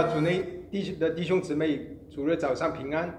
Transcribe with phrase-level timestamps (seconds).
[0.00, 1.78] 啊，主内弟的弟兄姊妹，
[2.10, 3.14] 主日早上平安。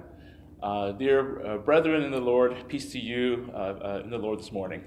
[0.62, 4.40] Uh, dear uh, brethren in the Lord, peace to you uh, uh, in the Lord
[4.40, 4.80] this morning.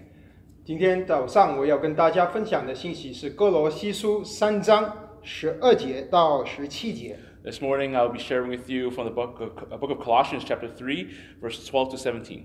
[0.65, 4.93] 今天早上我要跟大家分享的信息是歌罗西书三章
[5.23, 7.17] 十二节到十七节。
[7.45, 10.69] This morning I'll be sharing with you from the book of, uh, book of Colossians chapter
[10.69, 11.07] 3
[11.41, 12.43] verses 12 to 17.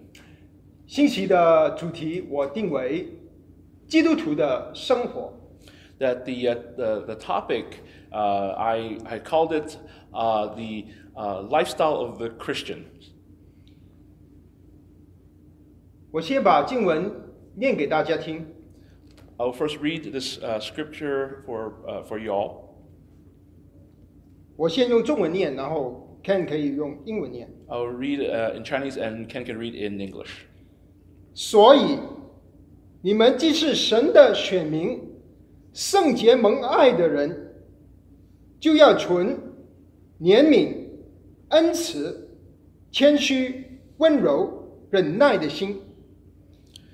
[0.85, 3.07] 信息的主题我定为
[3.87, 5.33] 基督徒的生活。
[5.99, 7.65] That the, the, the topic
[8.12, 9.78] uh, I, I called it
[10.12, 10.86] uh, the
[11.16, 12.84] uh, lifestyle of the Christian.
[16.10, 17.10] 我先把经文
[17.56, 18.46] 念给大家听。
[19.36, 22.64] I'll first read this uh, scripture for, uh, for you all.
[24.56, 27.48] 我先用中文念，然后 Ken 可以用英文念。
[27.66, 30.30] I'll read uh, in Chinese and Ken can read in English.
[31.34, 31.98] 所以，
[33.02, 35.00] 你们既是神的选民，
[35.72, 37.47] 圣洁蒙爱的人，
[38.59, 39.37] 就要存
[40.19, 40.73] 怜悯、
[41.49, 42.29] 恩慈、
[42.91, 44.51] 谦虚、温柔、
[44.89, 45.81] 忍耐的心。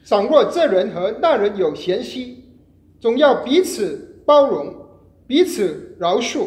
[0.08, 2.44] 倘若这人和那人有嫌隙，
[3.00, 4.74] 总要彼此包容，
[5.26, 6.46] 彼此饶恕。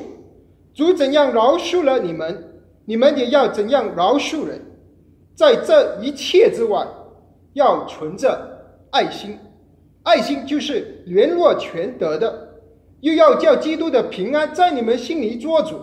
[0.73, 4.61] 主怎样饶恕了你们，你们也要怎样饶恕人。
[5.35, 6.87] 在这一切之外，
[7.55, 9.37] 要存着爱心，
[10.05, 12.48] 爱心就是联络全德的，
[13.01, 15.77] 又要叫基督的平安在你们心里做主，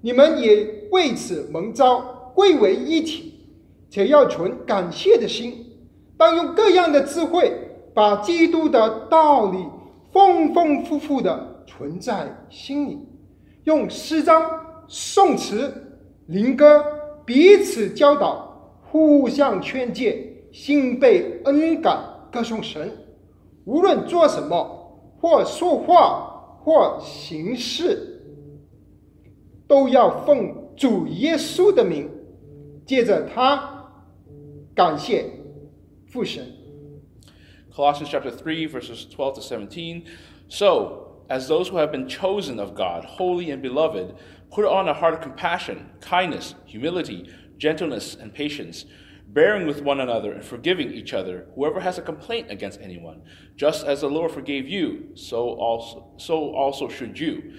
[0.00, 3.34] 你们也为此蒙召归为一体，
[3.90, 5.66] 且要存感谢的心，
[6.16, 7.52] 当用各样的智慧，
[7.94, 9.58] 把基督的道理
[10.12, 12.98] 丰丰富富的存在心里，
[13.64, 14.42] 用诗章、
[14.86, 15.72] 颂词、
[16.26, 16.84] 灵歌
[17.24, 20.28] 彼此教导，互相劝诫。
[20.52, 21.98] 心被恩感
[22.30, 22.92] 歌颂神，
[23.64, 26.31] 无论做什么，或说话，
[26.61, 28.21] 或行事，
[29.67, 32.09] 都要奉主耶稣的名，
[32.85, 33.91] 借着他
[34.75, 35.25] 感谢
[36.07, 36.45] 父神。
[37.71, 40.03] Colossians chapter 3, verses 12 to 17.
[40.49, 44.15] So, as those who have been chosen of God, holy and beloved,
[44.49, 48.85] put on a heart of compassion, kindness, humility, gentleness, and patience,
[49.32, 53.22] bearing with one another and forgiving each other, whoever has a complaint against anyone.
[53.56, 57.54] Just as the Lord forgave you, so also, so also should you.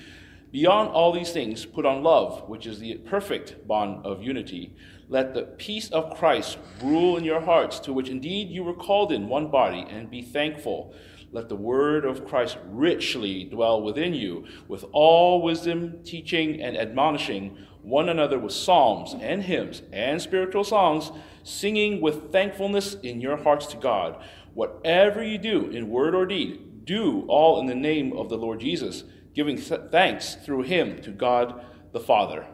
[0.52, 4.76] Beyond all these things, put on love, which is the perfect bond of unity.
[5.10, 9.12] Let the peace of Christ rule in your hearts, to which indeed you were called
[9.12, 10.94] in one body, and be thankful.
[11.32, 17.58] Let the word of Christ richly dwell within you, with all wisdom, teaching, and admonishing
[17.82, 21.12] one another with psalms and hymns and spiritual songs,
[21.43, 24.17] singing with thankfulness in your hearts to God.
[24.55, 28.61] Whatever you do in word or deed, do all in the name of the Lord
[28.61, 31.61] Jesus giving th- thanks through him to God
[31.93, 32.45] the Father.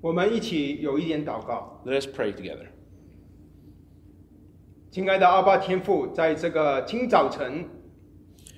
[0.00, 2.68] 我们一起有一点祷告， Let us pray together.
[4.90, 7.68] 亲爱的阿爸天父，在这个今早晨，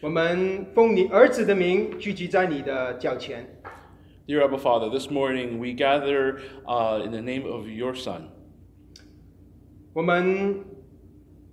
[0.00, 3.48] 我们奉你儿子的名聚集在你的脚前。
[4.26, 8.30] Dear Abba Father, this morning we gather uh, in the name of your Son.
[9.93, 10.55] 我们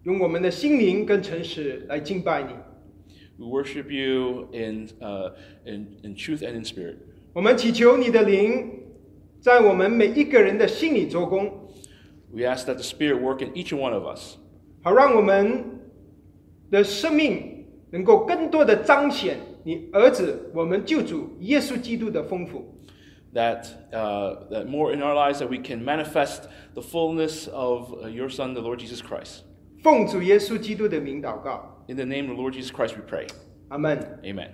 [0.02, 2.48] 用我们的心灵跟诚实来敬拜你。
[3.38, 5.32] We worship you in, uh,
[5.64, 6.97] in, in truth and in spirit.
[7.32, 8.82] 我们祈求你的灵
[9.41, 11.69] 在我们每一个人的心里做工
[12.32, 14.36] ，We ask that the Spirit work in each one of us,
[14.82, 15.64] 好让我们
[16.70, 22.75] 的生命能够更多的彰显你儿子我们救主耶稣基督的丰富。
[23.35, 28.29] that, uh, that more in our lives that we can manifest the fullness of uh, your
[28.29, 29.44] Son, the Lord Jesus Christ.
[29.83, 33.27] 奉主耶稣基督的名祷告， In the name of the Lord Jesus Christ we pray.
[33.69, 34.19] 阿门。
[34.23, 34.51] Amen.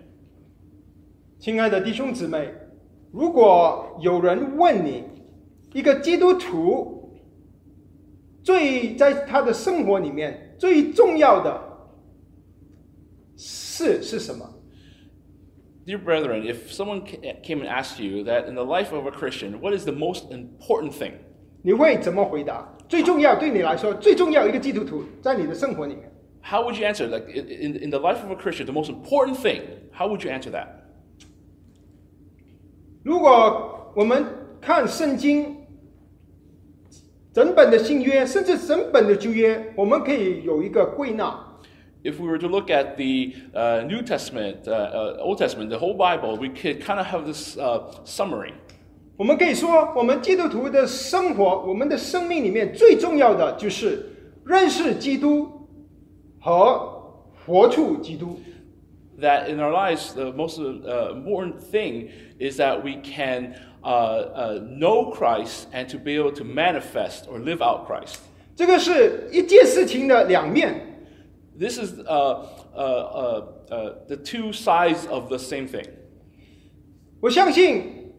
[1.40, 2.54] 亲爱的弟兄姊妹，
[3.12, 5.04] 如果有人问你，
[5.74, 7.20] 一个基督徒
[8.42, 11.62] 最在他的生活里面最重要的
[13.36, 14.50] 事是什么？
[15.86, 19.12] Dear brethren, if someone ca- came and asked you that in the life of a
[19.12, 21.14] Christian, what is the most important thing?
[21.62, 22.68] 你会怎么回答？
[22.90, 26.12] 最重要对你来说，最重要一个基督徒在你的生活里面，
[26.44, 27.08] How would you answer?
[27.08, 29.62] Like in, in, in the life of a Christian, the most important thing,
[29.92, 30.68] how would you answer that?
[33.04, 34.26] 如果我们
[34.62, 35.58] 看圣经
[37.34, 41.38] 整本的新约，甚至整本的旧约，我们可以有一个归纳。
[42.04, 45.80] If we were to look at the uh, New Testament, uh, uh, Old Testament, the
[45.80, 48.54] whole Bible, we could kind of have this uh, summary.
[49.18, 54.06] 我们可以说，我们基督徒的生活，我们的生命里面最重要的就是
[54.46, 55.68] 认识基督
[56.40, 57.04] 和
[57.46, 58.40] 活出基督。
[59.20, 62.10] That in our lives, the most uh, important thing
[62.40, 67.40] is that we can uh, uh, know Christ and to be able to manifest or
[67.40, 68.20] live out Christ.
[68.56, 70.91] 这个是一件事情的两面。
[71.60, 72.46] This is uh,
[72.76, 75.86] uh, uh, uh, the two sides of the same thing.
[77.20, 78.14] 我相信，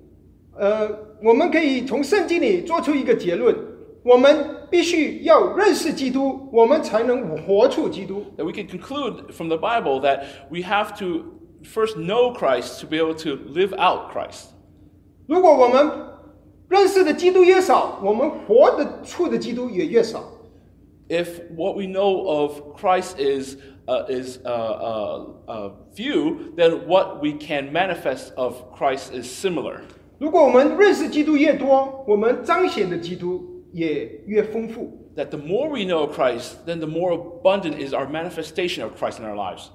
[0.57, 0.89] 呃，
[1.23, 3.55] 我们可以从圣经里做出一个结论：
[4.03, 8.25] 我们必须要认识基督，我们才能活出基督。
[8.37, 12.89] That we can conclude from the Bible that we have to first know Christ to
[12.89, 14.49] be able to live out Christ.
[15.29, 15.89] 如果我们
[16.69, 20.25] 认识的基督越少，我们活得出的基督也越少。
[21.13, 23.57] If what we know of Christ is
[23.87, 29.81] uh, is uh, uh, uh, few, then what we can manifest of Christ is similar.
[30.19, 33.43] 如果我们认识基督越多，我们彰显的基督
[33.73, 34.91] 也越丰富。
[35.17, 39.19] That the more we know Christ, then the more abundant is our manifestation of Christ
[39.19, 39.69] in our lives.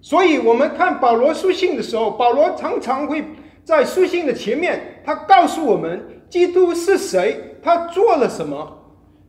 [0.00, 3.24] 所以，我们看保罗书信的时候，保罗常常会
[3.64, 8.79] 在书信的前面，他告诉我们基督是谁，他做了什么。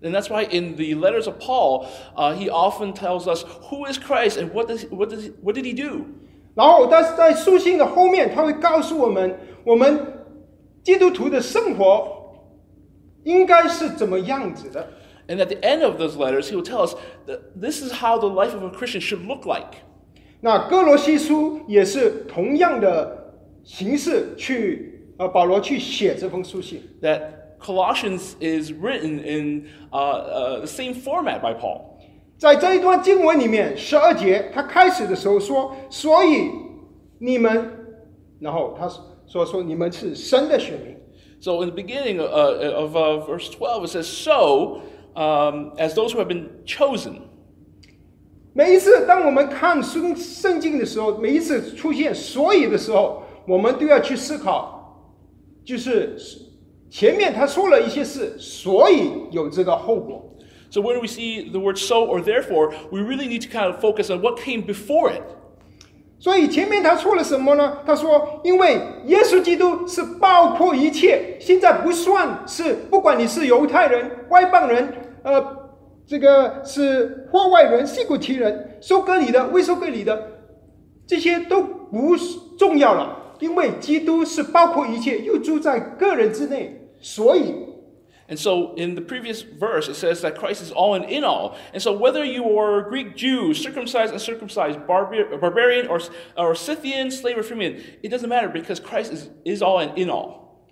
[0.03, 3.99] and that's why in the letters of Paul, uh, he often tells us who is
[3.99, 6.07] Christ and what, does, what, does, what did he do?
[6.55, 9.99] 然后，但是在书信的后面，他会告诉我们，我们
[10.83, 12.45] 基督徒的生活
[13.25, 14.87] 应该是怎么样子的。
[15.29, 16.95] And at the end of those letters, he will tell us
[17.27, 19.79] that this is how the life of a Christian should look like.
[20.41, 23.33] 那歌罗西书也是同样的
[23.65, 26.83] 形式去，呃，保罗去写这封书信。
[27.01, 27.21] That
[27.62, 31.98] Colossians is written in uh, uh, the same format by Paul.
[32.38, 36.52] 在这一段经文里面，十二节，他开始的时候说：“所以
[37.20, 37.72] 你们，
[38.40, 38.88] 然后他
[39.28, 40.96] 说说你们是神的选民。
[41.40, 44.82] So in the beginning uh, of uh, verse 12, it says, So,
[45.16, 47.22] um, as those who have been chosen.
[48.54, 55.10] ”每一次当我们看圣圣经的时候，每一次出现“所以”的时候，我们都要去思考，
[55.64, 56.16] 就是
[56.93, 60.23] 前面他说了一些事，所以有这个后果。
[60.71, 64.11] So when we see the word so or therefore, we really need to kind of focus
[64.11, 65.23] on what came before it.
[66.19, 67.79] 所以前面他说了什么呢？
[67.87, 74.93] 他说，因为耶稣基督是包括一切，现在不算是，不管你是犹太人、外邦人，
[75.23, 75.43] 呃，
[76.07, 80.23] 这个是或外人、西古提人、收割你的、未收割你的，
[81.07, 82.15] 这些都不
[82.59, 87.56] 重要了，因为基督是包括一切，又住在个人之内，所以
[88.30, 91.56] And so in the previous verse, it says that Christ is all and in all.
[91.72, 96.02] And so whether you are Greek Jew, circumcised, uncircumcised, barbar- barbarian, or,
[96.36, 100.10] or Scythian, slave, or freeman, it doesn't matter because Christ is, is all and in
[100.10, 100.68] all.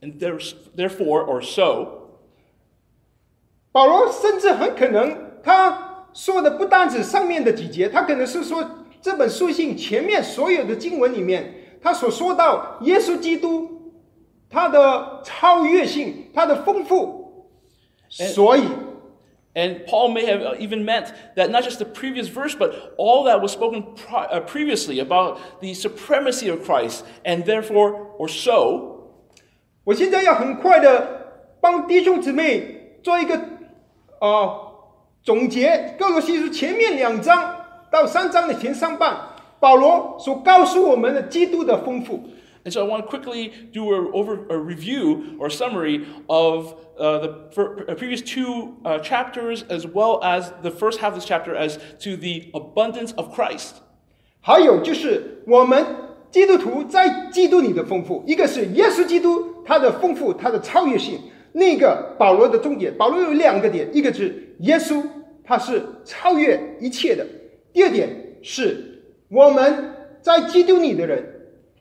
[0.00, 1.96] And there's, therefore, or so,
[3.72, 8.64] 保罗甚至很可能他说的不单指上面的几节，他可能是说
[9.02, 11.52] 这本书信前面所有的经文里面，
[11.82, 13.73] 他所说到耶稣基督
[14.55, 17.49] 他的超越性，它的丰富，
[18.07, 18.61] 所以
[19.53, 23.41] And Paul may have even meant that not just the previous verse, but all that
[23.41, 29.11] was spoken pri- uh, previously about the supremacy of Christ, and therefore, or so,
[29.85, 33.39] 我现在要很快的帮弟兄姊妹做一个
[34.19, 34.73] 呃
[35.23, 37.55] 总结，哥罗西书前面两章
[37.89, 39.17] 到三章的前上半，
[39.59, 42.21] 保罗所告诉我们的基督的丰富。
[42.64, 47.48] And so I want to quickly do a, over, a review or summary of uh, the
[47.52, 51.54] fir- uh, previous two uh, chapters as well as the first half of this chapter
[51.54, 53.76] as to the abundance of Christ.
[54.42, 55.84] 还有就是我们
[56.30, 61.18] 基督徒在基督里的丰富，一个是耶稣基督他的丰富，他的超越性；
[61.52, 65.02] 另一个保罗的重点，保罗有两个点，一个是耶稣
[65.42, 67.26] 他是超越一切的，
[67.72, 68.08] 第二点
[68.42, 71.24] 是我们在基督里的人，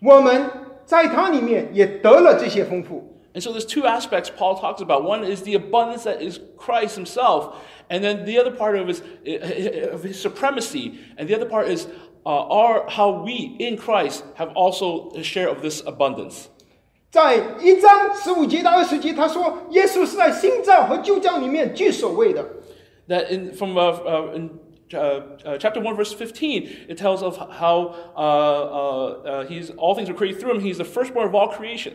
[0.01, 0.49] 我们
[0.85, 3.15] 在他里面也得了这些丰富。
[3.33, 5.03] And so there's two aspects Paul talks about.
[5.03, 7.53] One is the abundance that is Christ himself,
[7.87, 9.01] and then the other part of his,
[9.91, 11.87] of his supremacy, and the other part is
[12.25, 16.49] uh, our, how we in Christ have also a share of this abundance.
[17.11, 22.43] 在一章十五节到二十节，他说耶稣是在新造和旧造里面居首位的。
[23.07, 24.49] That in, from uh, uh, in,
[24.93, 29.95] uh, uh, chapter 1, verse 15, it tells of how uh, uh, uh, he's, all
[29.95, 30.61] things were created through him.
[30.61, 31.93] He's the firstborn of all creation.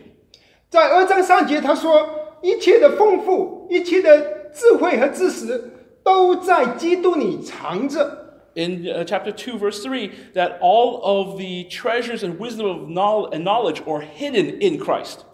[0.69, 5.71] 在二章三节，他说一切的丰富、一切的智慧和知识，
[6.03, 8.23] 都在基督里藏着。
[8.57, 13.33] In uh, chapter 2, verse 3, that all of the treasures and wisdom of knowledge,
[13.33, 15.25] and knowledge are hidden in Christ.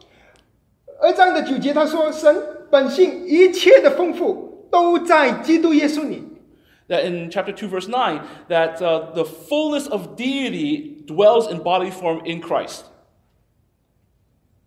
[1.00, 2.36] 二章的九节，他说神
[2.72, 6.24] 本性一切的丰富都在基督耶稣里。
[6.88, 12.21] That in chapter 2, verse 9, that the fullness of deity dwells in body form
[12.25, 12.85] in Christ.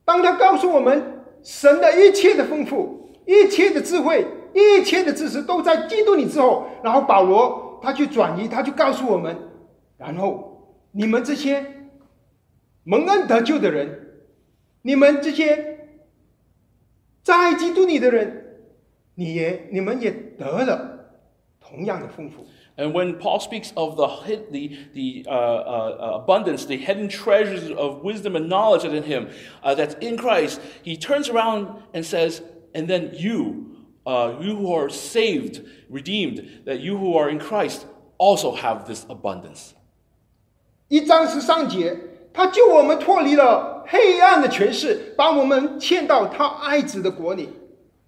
[0.04, 9.38] 当他告诉我们神的一切的丰富、一切的智慧、一切的知识都在基督里之后，然后保罗他去转移，他就告诉我们，
[9.98, 11.66] 然后你们这些
[12.84, 14.24] 蒙恩得救的人，
[14.82, 15.88] 你们这些
[17.24, 18.58] 在基督里的人，
[19.16, 20.89] 你也你们也得了
[21.69, 22.47] 同样的丰富。
[22.77, 27.71] And when Paul speaks of the, hid- the, the uh, uh, abundance, the hidden treasures
[27.71, 29.29] of wisdom and knowledge that in him,
[29.63, 32.43] uh, that's in Christ, he turns around and says,
[32.75, 37.87] and then you, uh, you who are saved, redeemed, that you who are in Christ
[38.19, 39.75] also have this abundance.
[40.89, 41.97] 一章十三节，
[42.33, 47.49] 他救我们脱离了黑暗的权势，把我们迁到他爱子的国里。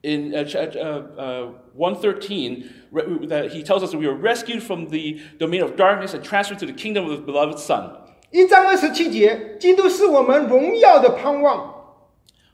[0.03, 4.63] In uh, ch- uh, uh, 113, re- that he tells us that we are rescued
[4.63, 7.91] from the domain of darkness and transferred to the kingdom of his beloved Son.
[8.31, 11.75] 一章二十七节，基督是我们荣耀的盼望。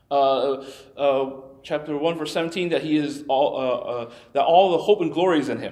[0.09, 0.63] uh,
[0.95, 1.31] uh,
[1.63, 5.11] chapter 1 verse 17 that he is all uh, uh, that all the hope and
[5.11, 5.71] glory is in him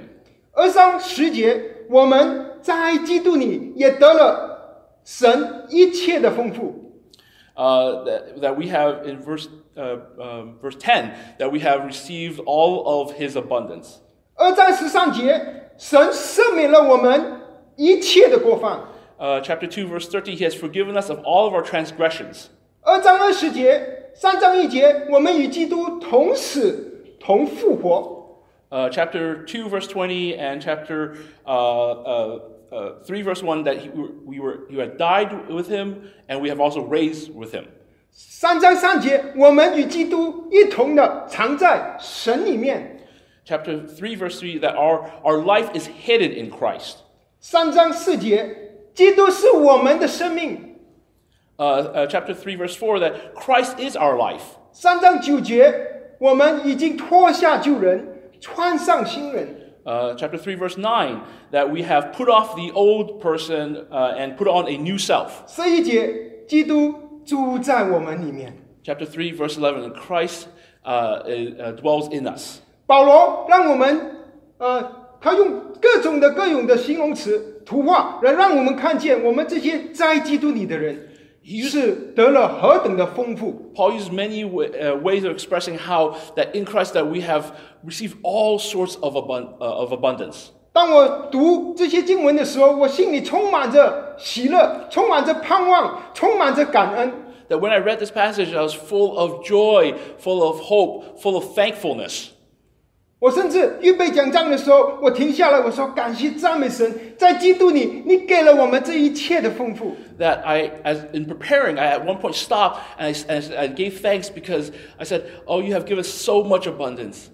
[0.53, 6.84] 二章十节，我们在基督里也得了神一切的丰富。
[7.55, 12.39] uh, that, that we have in verse uh, um, verse 10 that we have received
[12.45, 13.99] all of his abundance
[14.35, 17.41] 二章十三节，神赦免了我们
[17.75, 18.79] 一切的过犯。
[19.19, 22.45] uh, chapter 2 verse 30 he has forgiven us of all of our transgressions
[22.81, 28.17] 二章二十节，三章一节，我们与基督同死同复活。
[28.71, 31.15] uh, chapter 2 verse 20 and chapter
[31.45, 32.39] uh,
[32.75, 33.89] uh, uh, 3 verse 1 that he,
[34.25, 37.65] we were you had died with him and we have also raised with him
[38.11, 42.97] 三章三节，我们与基督一同的藏在神里面。
[43.45, 46.97] chapter 3 verse 3 that our, our life is hidden in christ
[47.39, 48.55] 三章四节，
[48.93, 50.75] 基督是我们的生命。
[51.57, 55.73] uh, uh, chapter 3 verse 4 that christ is our life 三章九节，
[56.19, 58.05] 我们已经脱下旧人，
[58.39, 59.54] 穿上新人。
[59.85, 64.35] uh, chapter 3 verse 9 that we have put off the old person uh, and
[64.37, 66.93] put on a new self 十一节，基督
[67.25, 68.57] 住在我们里面。
[68.83, 70.45] chapter 3 verse 11 christ
[70.83, 74.17] uh, is- uh, dwells in us 保罗让我们，
[74.57, 74.91] 呃，
[75.21, 81.04] 他用各种的各种的形容词、图画，来让我们看见我们这些在基督里的人
[81.45, 83.71] 是得了何等的丰富。
[83.75, 87.45] paul uses many wa- uh, ways of expressing how that in christ that we have
[87.85, 97.11] received all sorts of, abun- uh, of abundance 当我读这些经文的时候，我心里充满着喜乐，充满着盼望，充满着感恩。
[97.49, 101.35] that when i read this passage i was full of joy full of hope full
[101.35, 102.29] of thankfulness
[103.25, 109.95] 我甚至预备讲章的时候，我停下来，我说：“感谢赞美神，在基督里，你给了我们这一切的丰富。
[110.17, 113.67] that I, as in preparing, I at one point stopped and I, s- and I
[113.67, 117.27] gave thanks because I said, "Oh, you have given us so much abundance."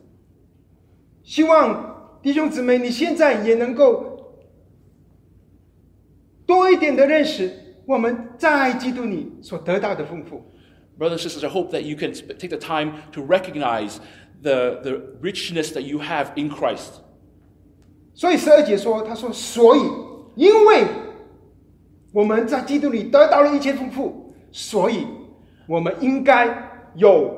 [1.24, 4.36] ”希望弟兄姊妹，你现在也能够
[6.46, 7.50] 多一点的认识
[7.86, 10.43] 我们在基督里所得到的丰富。
[11.00, 13.98] Brothers and sisters, I hope that you can sp- take the time to recognize
[14.41, 17.01] the, the richness that you have in Christ.
[18.13, 19.81] 所以十二节说：“他说，所以
[20.36, 20.86] 因为
[22.13, 25.05] 我们在基督里得到了一切丰富，所以
[25.67, 26.48] 我们应该
[26.96, 27.31] 有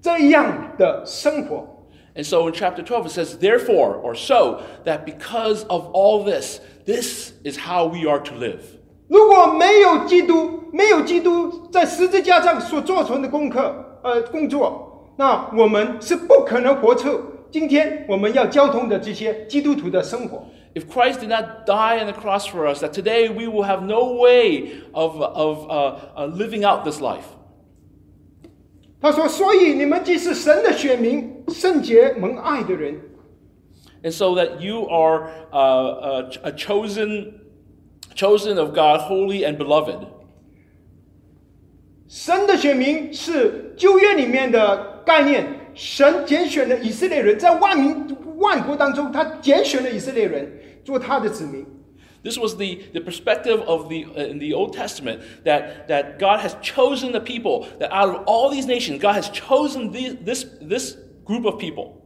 [0.00, 1.66] 这样的生活。”
[2.14, 6.60] And so in chapter 12, it says, Therefore, or so, that because of all this,
[6.84, 8.58] this is how we are to live.
[9.06, 20.44] 如果没有基督，没有基督在十字架上所做成的功课，呃，工作， 那我们是不可能活出今天我们要交通的这些基督徒的生活。
[20.74, 23.82] If Christ did not die on the cross for us, that today we will have
[23.82, 27.24] no way of, of uh, uh, living out this life.
[29.00, 33.00] 他说：“所以你们既是神的选民，圣洁蒙爱的人，
[34.02, 37.40] And so that you are uh, a, a chosen,
[38.14, 40.06] chosen of God, holy and beloved.
[42.08, 45.45] 神的选民是旧约里面的 概念。
[45.75, 50.47] 神拣选了以色列人，在万民万国当中，他拣选了以色列人
[50.83, 51.65] 做他的子民。
[52.23, 56.55] This was the, the perspective of the uh, in the Old Testament that, that God has
[56.61, 60.95] chosen the people, that out of all these nations, God has chosen the, this, this
[61.25, 62.03] group of people.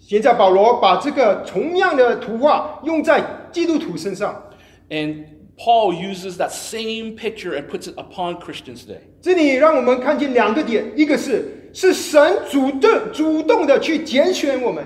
[0.00, 3.22] 现在保罗把这个同样的图画用在
[3.52, 4.50] 基督徒身上。
[4.88, 5.24] And
[5.58, 9.00] Paul uses that same picture and puts it upon Christians today.
[9.20, 14.85] 这里让我们看见两个点，一个是是神主动主动的去拣选我们，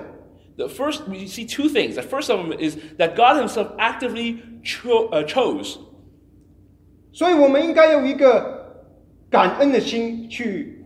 [0.56, 1.94] The first, we see two things.
[1.94, 5.76] The first of them is that God Himself actively cho- uh, chose.
[7.12, 8.86] 所以我们应该有一个
[9.30, 10.84] 感恩的心去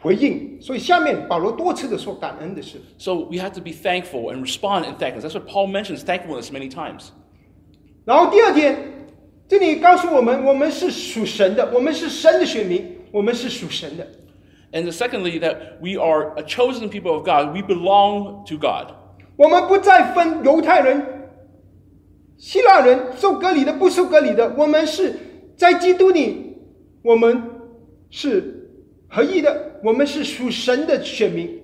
[0.00, 0.58] 回应。
[0.60, 2.78] 所以下面保罗多次的说感恩的事。
[2.96, 5.22] So we have to be thankful and respond in thankfulness.
[5.22, 7.08] That's what Paul mentions thankfulness many times.
[8.06, 8.76] 然后第二点，
[9.48, 14.06] 这里告诉我们，我们是属神的，我们是神的选民，我们是属神的。
[14.72, 17.54] And then secondly, that we are a chosen people of God.
[17.54, 18.94] We belong to God.
[19.36, 21.30] 我们不再分犹太人、
[22.36, 25.14] 希腊人受割礼的、不受割礼的，我们是
[25.56, 26.56] 在基督里，
[27.02, 27.42] 我们
[28.10, 28.70] 是
[29.08, 31.62] 合一的，我们是属神的选民。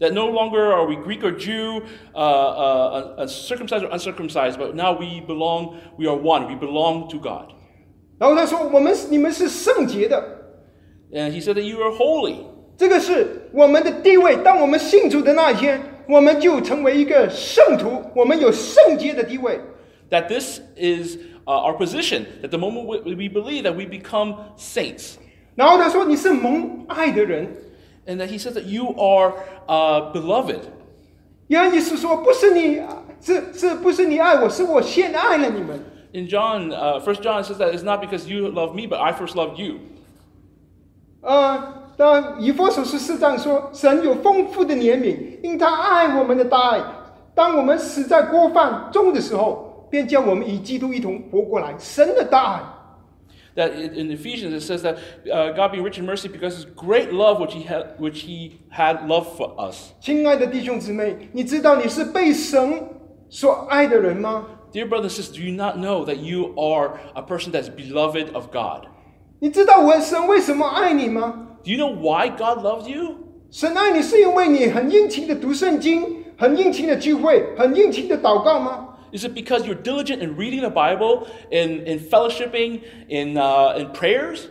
[0.00, 1.82] That no longer are we Greek or Jew,
[2.12, 6.48] uh, uh, uh, circumcised or uncircumcised, but now we belong, we are one.
[6.48, 7.54] We belong to God.
[8.18, 10.37] 然后他说：“我们你们是圣洁的，
[11.12, 12.46] And he said that you are holy.
[12.76, 14.36] 这个是我们的地位。
[14.38, 19.60] 当我们信主的那一天，我们就成为一个圣徒，我们有圣洁的地位。
[20.10, 22.26] That this is uh, our position.
[22.42, 25.14] That the moment we, we believe that we become saints.
[25.54, 27.48] 然后他说：你是蒙爱的人。
[28.06, 29.32] And that he says that you are
[29.66, 30.60] uh, beloved.
[31.46, 32.82] 约翰一书说：不是你，
[33.20, 35.80] 是是不是你爱我，是我先爱了你们。”
[36.12, 39.12] In John, uh, 1 John says that it's not because you love me, but I
[39.12, 39.78] first loved you.
[41.21, 46.81] 呃，当以弗所书四章说，神有丰富的怜悯，因他爱我们的大爱，
[47.35, 51.75] 当我们死在过犯中的时候，便叫我们与基督一同活过来。
[51.77, 52.61] 神的大爱。
[53.55, 57.41] That in Ephesians it says that uh, God being rich in mercy because His great love
[57.41, 59.91] which He had which He had love for us.
[59.99, 62.81] 亲爱的弟兄姊妹，你知道你是被神
[63.29, 68.45] 所爱的人吗？Dear brothers and sisters, do you not know that you are a person that's beloved of
[68.51, 68.85] God?
[69.40, 71.56] 你知道我神为什么爱你吗？
[71.62, 73.16] Do you know why God loves you?
[73.50, 78.88] 神爱你是因为你很殷勤的读圣经，很殷勤的聚会，很殷勤的祷告吗？
[79.12, 83.92] Is it because you're diligent in reading the Bible, in, in fellowshipping, in, uh, in
[83.92, 84.46] prayers?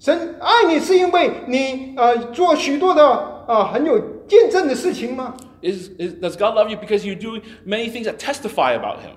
[0.00, 5.36] 神爱你是因为你呃做许多的呃很有见证的事情吗？
[5.62, 9.16] Is, is, does God love you because you're doing many things that testify about Him?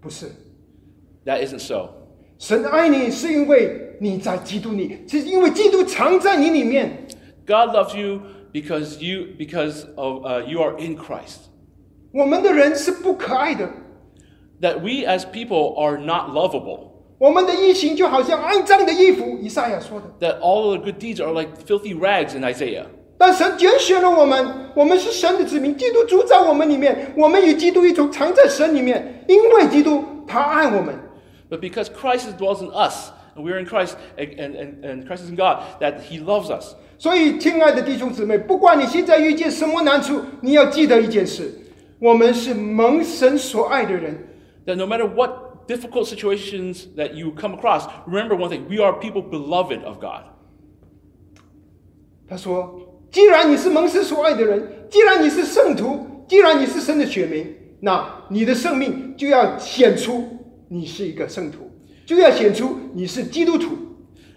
[0.00, 0.26] 不是，
[1.24, 1.90] That isn't so.
[2.43, 7.07] 神爱你是因为你在基督里，是因为基督藏在你里面。
[7.47, 8.19] God loves you
[8.51, 11.47] because you because of uh, you are in Christ.
[12.11, 13.69] 我们的人是不可爱的
[14.59, 16.89] ，That we as people are not lovable.
[17.17, 19.39] 我们的衣行就好像肮脏的衣服。
[19.41, 20.07] 以赛亚说的。
[20.19, 22.87] That all the good deeds are like filthy rags in Isaiah.
[23.17, 30.93] 但神拣选了我们，我们是神的子民，基督住在我们里面，我们与基督一同藏在神里面，因为基督他爱我们。
[31.52, 35.36] But because Christ dwells in us, and we're in Christ, and, and, and Christ is in
[35.36, 36.74] God, that He loves us.
[36.98, 41.52] 所以，亲爱的弟兄姊妹，不管你现在遇见什么难处，你要记得一件事：
[42.00, 44.26] 我们是蒙神所爱的人。
[44.66, 48.92] That no matter what difficult situations that you come across, remember one thing: we are
[49.00, 50.24] people beloved of God.
[52.28, 60.28] 他说：“既然你是蒙神所爱的人，既然你是圣徒，既然你是神的选民，那你的生命就要显出
[60.72, 61.70] 你是一个圣徒，
[62.06, 63.76] 就要显出你是基督徒。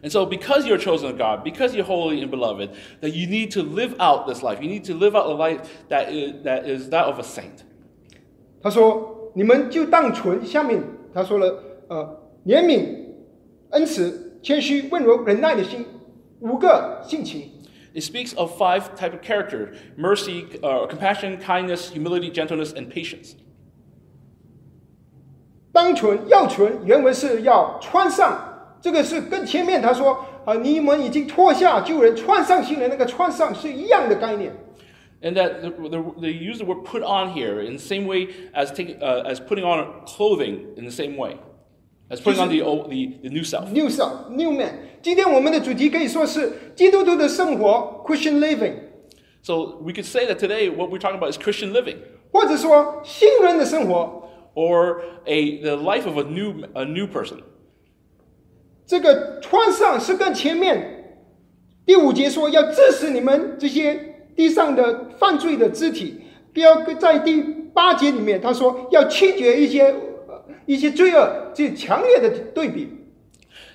[0.04, 2.69] And so, because you're chosen of God, because you're holy and beloved,
[3.01, 4.60] that you need to live out this life.
[4.60, 7.63] You need to live out a life that is, that is that of a saint.
[8.63, 10.82] 他说：“你们就当存。”下面
[11.13, 12.95] 他说了：“呃，怜悯、
[13.69, 15.86] 恩慈、谦虚、温柔、忍耐的心，
[16.39, 17.51] 五个性情。
[17.93, 23.36] It speaks of five type of character: mercy, uh, compassion, kindness, humility, gentleness, and patience.
[25.75, 28.38] 当存要存，原文是要穿上，
[28.82, 34.51] 这个是跟前面他说啊，你们已经脱下旧人，穿上新人，那个穿上是一样的概念。
[35.23, 38.27] And that the, the, they use the word put on here in the same way
[38.56, 41.38] as, take, uh, as putting on clothing in the same way,
[42.10, 43.69] as putting on the, old, the, the new self.
[43.69, 44.73] New self, new man。
[45.04, 48.73] 今天我们的主题可以说是基督徒的生活 （Christian living），
[49.43, 51.97] So we could say that today what we're talking about is Christian living,
[52.32, 54.23] 或者说新人的生活。
[54.57, 57.37] or a, the life of a new, a new person.
[58.87, 61.21] 这个穿上是跟前面
[61.85, 67.40] 第五节说要致死你们这些地上的犯罪的肢体，不要在第
[67.75, 69.95] 八节里面他说要清洁一些
[70.66, 72.88] 一些罪恶，这强烈的对比。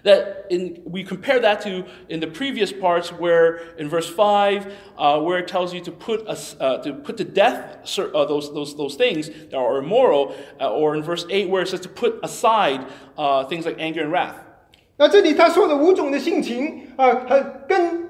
[0.04, 5.20] That in, we compare that to in the previous parts where in verse 5, uh,
[5.20, 8.52] where it tells you to put, us, uh, to, put to death cer- uh, those,
[8.54, 11.88] those, those things that are immoral, uh, or in verse 8 where it says to
[11.88, 12.86] put aside
[13.18, 14.36] uh, things like anger and wrath.
[14.98, 18.08] 那这里他说的五种的性情啊，很跟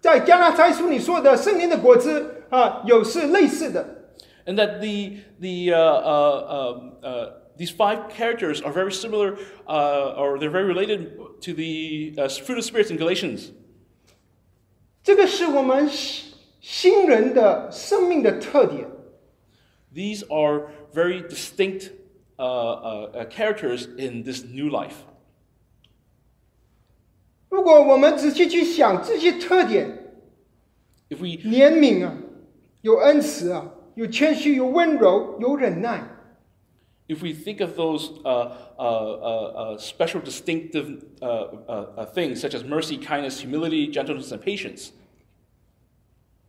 [0.00, 3.86] 在加拉太书里说的圣灵的果子啊，有是类似的。
[4.46, 9.36] And that the, the, uh, uh, um, uh, these five characters are very similar,
[9.68, 13.52] uh, or they're very related to the uh, fruit of spirits in Galatians.
[15.02, 15.88] 这个是我们
[16.60, 18.88] 新人的生命的特点。
[19.94, 21.92] These are very distinct
[22.36, 25.04] uh, uh, uh, characters in this new life.
[27.50, 30.16] 如果我们仔细去想这些特点，
[31.08, 32.16] If we 怜悯啊，
[32.80, 36.02] 有恩慈啊，有谦虚，有温柔，有忍耐，
[37.08, 42.40] if we think of those uh, uh, uh, uh, special distinctive uh, uh, uh, things
[42.40, 44.90] such as mercy, kindness, humility, gentleness, and patience,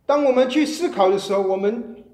[0.06, 2.04] 当我们去思考的时候，我们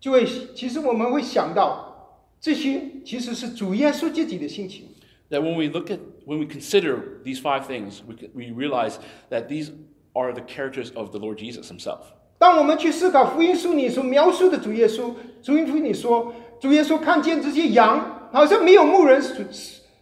[0.00, 4.88] 就会，其实我们会想到，这些其实是主耶稣自己的心情。
[5.30, 8.98] that when we look at, when we consider these five things, we, c- we realize
[9.30, 9.70] that these
[10.14, 12.00] are the characters of the Lord Jesus himself.
[12.38, 19.42] 当我们去思考福音书里所描述的主耶稣，福音书里说， 主耶稣看见这些羊好像没有牧人，主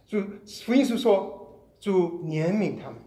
[0.07, 0.27] 主
[0.63, 2.99] 福音书说，主怜悯他们。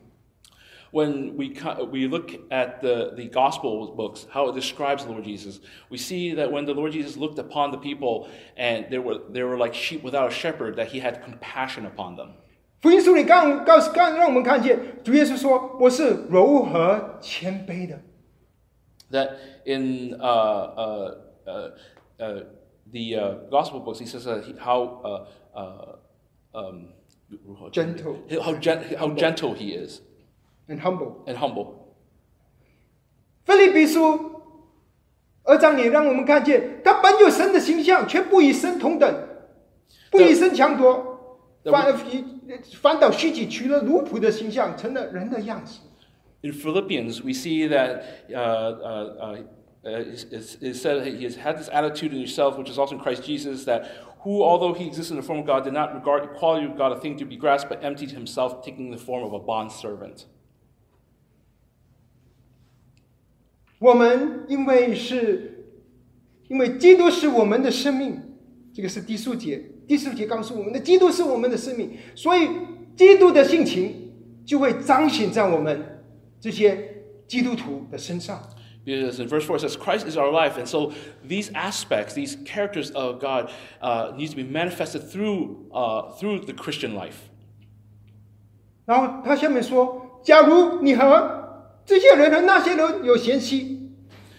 [0.92, 5.24] When we, co- we look at the, the gospel books, how it describes the Lord
[5.24, 5.58] Jesus,
[5.90, 9.42] we see that when the Lord Jesus looked upon the people and they were, they
[9.42, 12.34] were like sheep without a shepherd, that he had compassion upon them.
[12.80, 18.00] 福音书里刚告诉刚让我们看见，主耶稣说：“我是柔和谦卑的。
[19.10, 19.30] that
[19.64, 21.14] in uh, uh,
[21.46, 21.70] uh,
[22.18, 22.44] uh,
[22.90, 25.96] the uh, gospel books, he says uh, he- how uh, uh,
[26.52, 26.88] um,
[27.72, 28.16] Gentle.
[28.42, 30.00] how, gen- how gentle he is
[30.68, 31.24] 很 humble。
[31.26, 31.74] and humble.
[33.44, 34.42] 菲利比书
[35.42, 39.28] 二章里让我们看见，他本有神的形象，却不与神同等，
[40.10, 42.24] 不与神强夺，对反而以
[42.80, 45.80] 反倒虚己，取了奴仆的形象，成了人的样式。
[46.42, 49.44] In Philippians, we see that uh, uh,
[49.84, 52.70] uh, uh, it's, it's- it said that he has had this attitude in himself, which
[52.70, 53.86] is also in Christ Jesus, that
[54.24, 56.92] who, although he existed in the form of God, did not regard equality with God
[56.92, 60.26] a thing to be grasped, but emptied himself, taking the form of a bondservant.
[63.78, 65.66] 我们因为是，
[66.48, 68.22] 因为基督是我们的生命，
[68.72, 69.62] 这个是第四节。
[69.86, 72.48] 第四节告诉我们的，基督是我们的生命，所以
[72.96, 74.10] 基督的性情
[74.46, 76.02] 就会彰显在我们
[76.40, 78.42] 这些基督徒的身上。
[78.88, 80.58] Because in verse 4 it says, Christ is our life.
[80.58, 80.92] And so
[81.24, 83.50] these aspects, these characters of God,
[83.80, 87.30] uh, needs to be manifested through, uh, through the Christian life.
[88.86, 93.80] 然后他下面说：“假如你和这些人和那些人有嫌隙，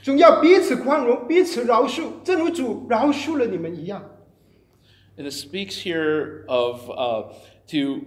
[0.04, 4.04] 总要彼此宽容，彼此饶恕，正如主饶恕了你们一样。
[5.18, 7.34] And it speaks here of uh,
[7.70, 8.02] to,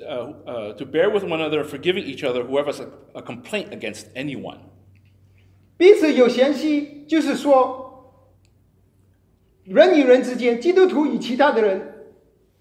[0.00, 3.74] uh, uh, to bear with one another, forgiving each other, whoever has a, a complaint
[3.74, 4.60] against anyone.
[5.76, 8.14] 彼此有嫌隙，就是说，
[9.64, 12.12] 人与人之间，基督徒与其他的人，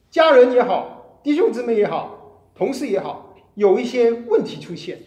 [0.10, 5.00] 家人也好，弟兄姊妹也好，同事也好，有一些问题出现。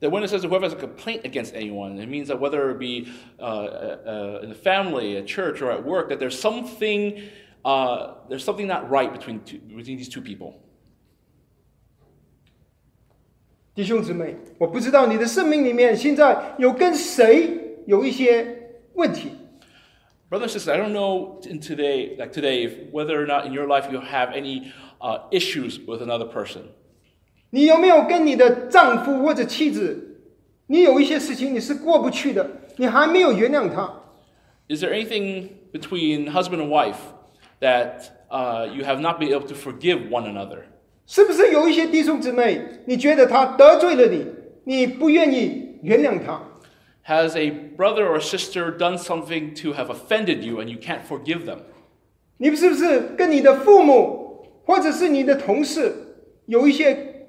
[0.00, 2.78] That when it says whoever has a complaint against anyone, it means that whether it
[2.78, 7.20] be uh, uh, uh, in the family, at church, or at work, that there's something,
[7.66, 10.54] uh, there's something not right between, two, between these two people.
[13.74, 19.30] 弟兄姊妹，我不知道你的生命里面现在有跟谁有一些问题。
[20.28, 23.52] Brothers and sisters, I don't know in today, like today, if, whether or not in
[23.52, 24.70] your life you have any
[25.00, 26.62] uh, issues with another person.
[27.50, 30.20] 你有没有跟你的丈夫或者妻子，
[30.66, 33.92] 你有一些事情你是过不去的，你还没有原谅他？
[34.68, 36.98] Is there anything between husband and wife
[37.60, 40.66] that uh, you have not been able to forgive one another?
[41.07, 44.25] 是不是有一些弟兄姊妹，你觉得他得罪了你，
[44.63, 46.41] 你不愿意原谅他
[47.05, 51.59] ？Has a brother or sister done something to have offended you and you can't forgive them?
[52.37, 55.93] 你是不是跟你的父母或者是你的同事
[56.47, 57.27] 有一些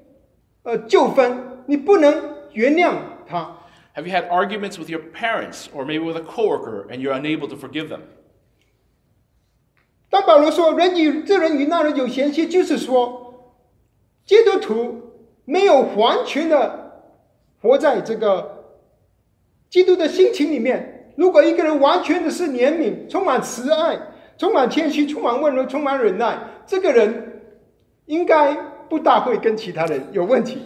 [0.63, 2.95] 呃纠纷，你不能原谅
[3.27, 3.59] 他
[3.95, 7.55] ？Have you had arguments with your parents or maybe with a coworker and you're unable to
[7.55, 8.01] forgive them?
[10.09, 13.26] 当保罗说人与这人与那人有嫌隙，就是说
[14.27, 15.01] 基督徒
[15.45, 17.01] 没有完全的
[17.61, 18.65] 活在这个
[19.69, 21.13] 基督的心情里面。
[21.15, 23.97] 如果一个人完全的是怜悯、充满慈爱、
[24.37, 26.37] 充满谦虚、充满温柔、充满忍耐，
[26.67, 27.41] 这个人
[28.05, 28.53] 应该
[28.87, 30.59] 不大会跟其他人有问题。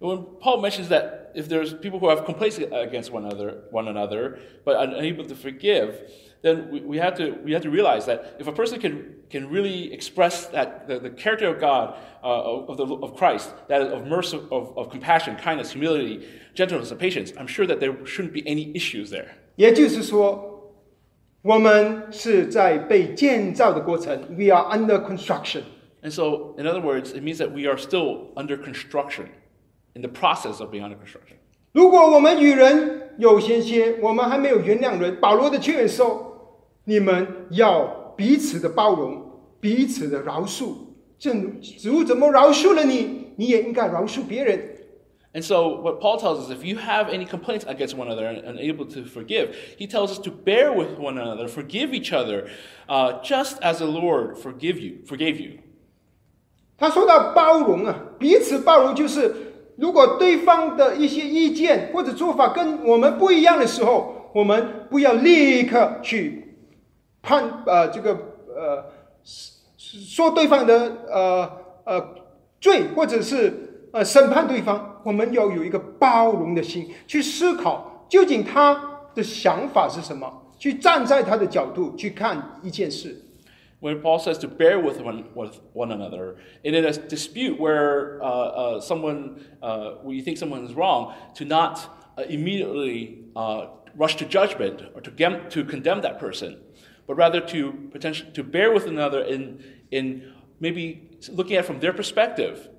[0.00, 4.38] When Paul mentions that if there's people who have complaints against one another, one another,
[4.64, 5.90] but unable to forgive,
[6.41, 9.49] then we, we have to we have to realize that if a person can can
[9.49, 13.91] really express that the, the character of God uh, of the of Christ, that is
[13.91, 18.33] of mercy, of, of compassion, kindness, humility, gentleness, and patience, I'm sure that there shouldn't
[18.33, 19.29] be any issues there.
[19.55, 20.73] 也就是说，
[21.41, 25.63] 我们是在被建造的过程，we are under construction。
[26.03, 29.25] And so, in other words, it means that we are still under construction,
[29.95, 31.37] in the process of being under construction.
[31.73, 36.30] 如果我们与人有嫌隙，我们还没有原谅人，保罗的劝说，
[36.84, 39.22] 你们要彼此的包容，
[39.60, 40.74] 彼此的饶恕。
[41.18, 44.60] 正主怎么饶恕了你，你也应该饶恕别人。
[45.34, 48.84] And so, what Paul tells us, if you have any complaints against one another and unable
[48.86, 52.48] to forgive, he tells us to bear with one another, forgive each other,
[52.86, 55.60] uh, just as the Lord forgive you, forgave you.
[56.76, 59.34] 他说到包容啊，彼此包容就是，
[59.76, 66.41] 如果对方的一些意见或者做法跟我们不一样的时候，我们不要立刻去
[67.22, 68.12] 判呃这个
[68.54, 68.84] 呃
[69.24, 70.74] 说对方的
[71.08, 71.50] 呃
[71.84, 72.14] 呃
[72.60, 83.16] 罪，或者是呃审判对方，我们要有一个包容的心，去思考究竟他的想法是什么，去站在他的角度去看一件事。
[83.80, 88.76] When Paul says to bear with one, with one another, and in a dispute where uh,
[88.76, 91.80] uh, someone, uh, where you think someone is wrong, to not
[92.16, 96.58] uh, immediately uh, rush to judgment or to, gem- to condemn that person,
[97.05, 99.59] but rather to potentially to bear with another in,
[99.91, 102.69] in maybe looking at it from their perspective,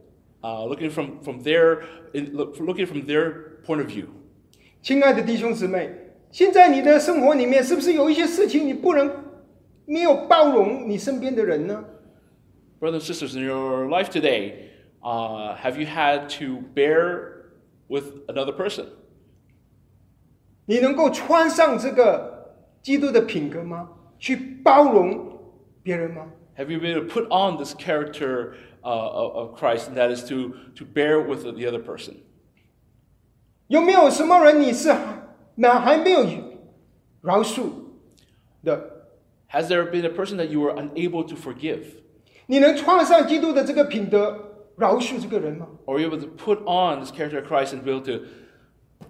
[0.45, 4.09] uh, looking from, from their, in, look, looking from their point of view.
[4.83, 5.91] 亲爱的弟兄姊妹，
[6.31, 9.11] 现在你的生活里面是不是有一些事情你不能
[9.87, 11.85] 没有包容你身边的人呢？
[12.81, 14.71] Brothers and sisters, in your life today,
[15.03, 17.51] uh, have you had to bear
[17.89, 18.85] with another person?
[20.67, 23.89] 你能够穿上这个基督的品格吗？
[24.23, 25.39] 去包容
[25.83, 26.27] 别人吗？
[26.57, 30.11] Have you been able to put on this character uh, of, of Christ, and that
[30.11, 32.17] is to, to bear with the other person?
[33.69, 34.95] 有没有什么人你是
[35.55, 36.25] 那还没有
[37.21, 37.71] 饶恕
[38.65, 39.07] 的？
[39.51, 41.85] Has there been a person that you were unable to forgive?
[42.47, 45.69] 你能穿上基督的这个品德，饶恕这个人吗？
[45.87, 48.25] Or were you able to put on this character of Christ and be able to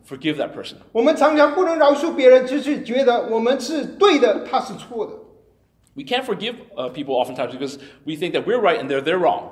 [0.06, 0.76] forgive that person?
[0.92, 5.12] 我们常常不能饶恕别人，就是觉得我们是对的，他是错的。
[5.94, 9.18] We can't forgive uh, people oftentimes because we think that we're right and they're, they're
[9.18, 9.50] wrong.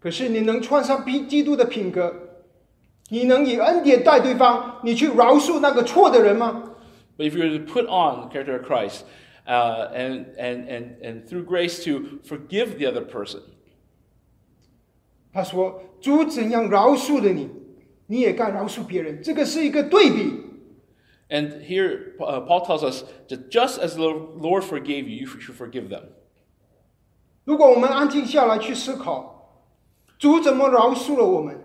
[0.00, 2.12] 可是你能穿上基基督的品格，
[3.10, 6.70] 你能以恩典待对方，你去饶恕那个错的人吗？
[7.18, 9.02] But if you were to put on the character of Christ
[9.46, 13.42] uh, and, and, and, and through grace to forgive the other person,
[15.32, 17.50] 他说：“主怎样饶恕了你，
[18.06, 20.40] 你也该饶恕别人。”这个是一个对比。
[21.28, 25.56] And here, uh, Paul tells us that just as the Lord forgave you, you should
[25.56, 26.02] forgive them.
[27.44, 29.64] 如果我们安静下来去思考，
[30.18, 31.58] 主怎么饶恕了我们？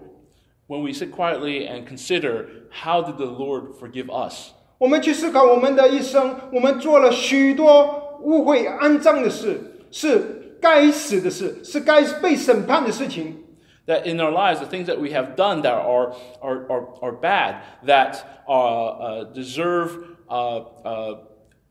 [0.68, 9.60] When we sit quietly and consider how did the Lord forgive us, 我们去思考我们的一生，我们做了许多误会、肮脏的事，
[9.92, 13.41] 是该死的事，是该被审判的事情。
[13.86, 17.12] that in our lives, the things that we have done that are, are, are, are
[17.14, 21.16] bad, that uh, uh, deserve uh, uh,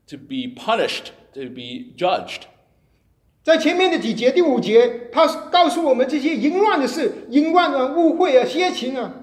[0.07, 2.47] to be punished, to be judged.
[3.43, 9.13] 在前面的几节，第五节，他告诉我们这些淫乱的事，淫乱啊、误会啊、邪情啊、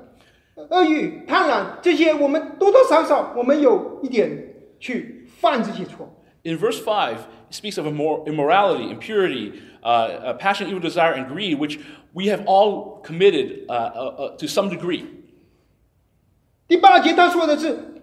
[0.70, 6.08] 恶欲、贪婪这些，我们多多少少我们有一点去犯这些错。
[6.42, 11.26] In verse 5, it speaks of immor- immorality, impurity, uh, uh, passion, evil desire, and
[11.28, 11.78] greed, which
[12.12, 15.04] we have all committed uh, uh, uh, to some degree.
[16.66, 18.02] 第八节他说的是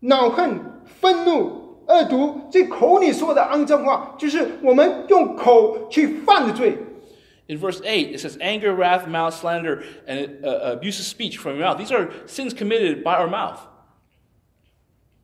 [0.00, 6.78] 恼恨、愤怒、恶毒，这口里说的肮脏话，就是我们用口去犯的罪。
[7.50, 11.64] In verse 8, it says anger, wrath, malice, slander, and uh, abusive speech from your
[11.64, 11.78] mouth.
[11.78, 13.58] These are sins committed by our mouth.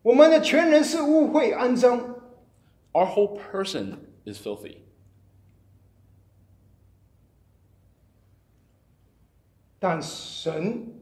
[0.03, 2.01] 我们的全人是污秽肮脏，
[2.93, 4.79] Our whole person is filthy.
[9.79, 10.95] 但神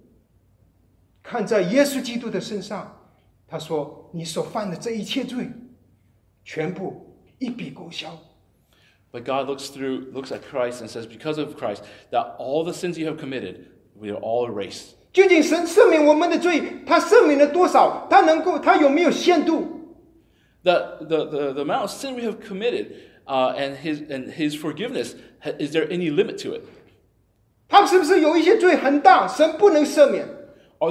[1.23, 2.99] 看在耶稣基督的身上，
[3.47, 5.51] 他说：“你所犯的这一切罪，
[6.45, 8.19] 全部一笔勾销。
[9.13, 12.73] But God looks through, looks at Christ and says, because of Christ, that all the
[12.73, 14.95] sins you have committed, we are all erased.
[15.13, 18.09] 究竟神赦免我们的罪，他赦免了多少？
[18.09, 19.76] 他能够，他有没有限度？
[20.68, 22.86] the, the, the, the amount of sin we have committed
[23.26, 25.16] uh, and, his, and his forgiveness,
[25.58, 26.68] is there any limit to it?
[27.70, 27.88] Are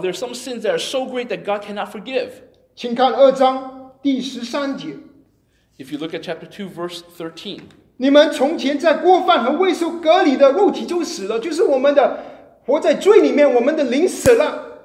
[0.00, 2.42] there some sins that are so great that God cannot forgive
[2.74, 4.88] 请看二章第十三节,
[5.78, 7.60] if you look at chapter two, verse thirteen，
[7.96, 12.22] 你们从前在过犯和未受割礼的肉体中死了，就是我们的
[12.66, 14.82] 活在罪里面，我们的灵死了。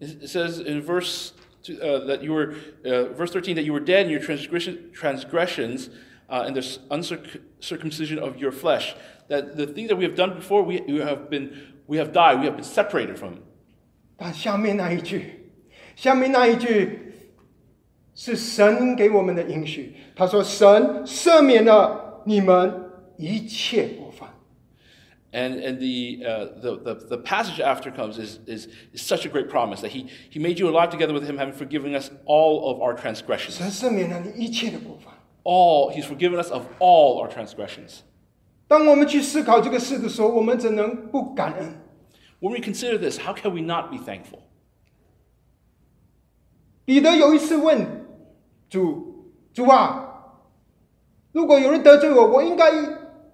[0.00, 1.30] It says in verse
[1.69, 5.89] uh, that you were, uh, verse 13, that you were dead in your transgression, transgressions
[6.29, 8.95] uh, and the uncircumcision of your flesh.
[9.27, 11.51] That the things that we have done before, we, we have been,
[11.87, 13.43] we have died, we have been separated from.
[14.17, 15.51] 但下面那一句，
[15.95, 16.99] 下面那一句
[18.15, 19.95] 是神给我们的应许。
[20.15, 22.73] 他说：“神赦免了你们
[23.17, 24.02] 一切过犯。”
[25.33, 29.29] And, and the, uh, the, the, the, passage after comes is, is, is such a
[29.29, 32.71] great promise that he, he made you alive together with him, having forgiven us all
[32.71, 33.61] of our transgressions.
[35.43, 38.01] All, he's forgiven us of all our transgressions.
[38.69, 38.97] When
[42.51, 44.39] we consider this, how can we not be thankful?
[46.85, 47.85] 彼得有一次问
[48.67, 50.07] 主：“主啊，
[51.31, 52.71] 如果有人得罪我，我应该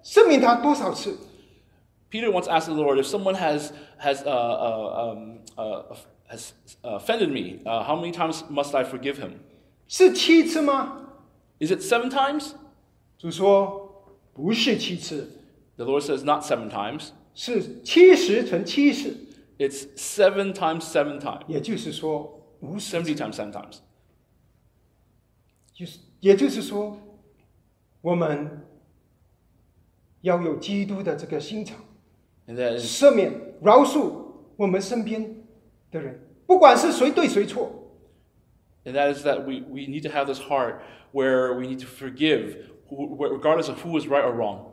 [0.04, 1.16] 赦免他多少次？”
[2.10, 5.82] Peter once asked the Lord, if someone has, has, uh, uh, um, uh,
[6.28, 9.40] has offended me, uh, how many times must I forgive him?
[9.88, 11.02] 是七次吗？
[11.58, 12.52] Is it seven times?
[13.18, 15.42] 主说不是七次。
[15.76, 17.10] The Lord says not seven times.
[17.34, 19.16] 是七十乘七十。
[19.58, 21.42] It's seven times seven times.
[21.48, 23.78] 也就是说无 seventy times seven times.
[25.72, 26.98] 就是也就是说，
[28.00, 28.66] 我们
[30.22, 31.78] 要有基督的这个心肠。
[32.46, 34.12] 赦免、饶恕
[34.56, 35.36] 我们身边
[35.90, 37.70] 的人，不管是谁对谁错。
[38.84, 40.76] And that is that we, we need to have this heart
[41.12, 42.56] where we need to forgive,
[42.88, 44.72] regardless of who is right or wrong.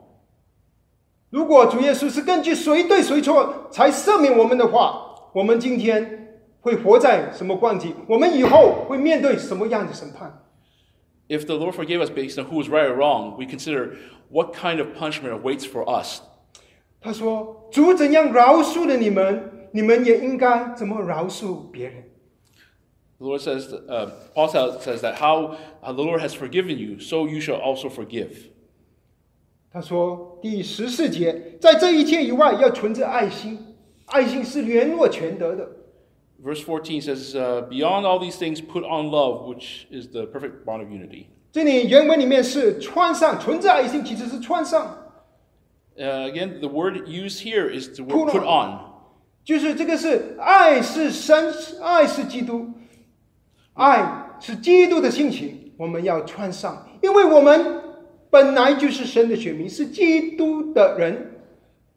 [1.30, 7.92] 如果主耶稣是根据谁对谁错才赦免我们的话，我们今天会活在什么光景？
[8.06, 10.44] 我们以后会面对什么样的审判？
[11.26, 13.96] If the Lord forgave us based on who is right or wrong, we consider
[14.30, 16.20] what kind of punishment awaits for us
[17.00, 22.04] 他说：“主怎样饶恕了你们，你们也应该怎么饶恕别人。”
[23.18, 27.40] The Lord says, uh, Paul says that how the Lord has forgiven you, so you
[27.40, 28.50] shall also forgive.
[29.72, 33.58] 他说：“第十四节，在这一切以外，要存着爱心，
[34.06, 35.68] 爱心是联络全德的。”
[36.44, 40.64] Verse 14 says, uh, Beyond all these things, put on love, which is the perfect
[40.66, 41.26] bond of unity.
[41.52, 45.07] 这里原文里面是穿上，存着爱心其实是穿上。
[45.98, 48.92] uh, again, the word used here is the word put on.
[49.44, 52.70] 就是这个是爱是神，爱是基督，
[53.74, 57.82] 爱是基督的性情，我们要穿上，因为我们
[58.30, 61.30] 本来就是神的选民，是基督的人。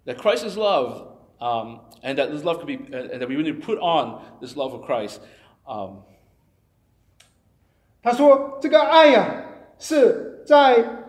[0.06, 1.04] That Christ is love,
[1.40, 4.56] um, and that this love could be, and that we need to put on this
[4.56, 5.20] love of Christ.
[5.66, 6.04] Um,
[8.02, 9.44] 他说：“这个爱呀，
[9.80, 11.01] 是在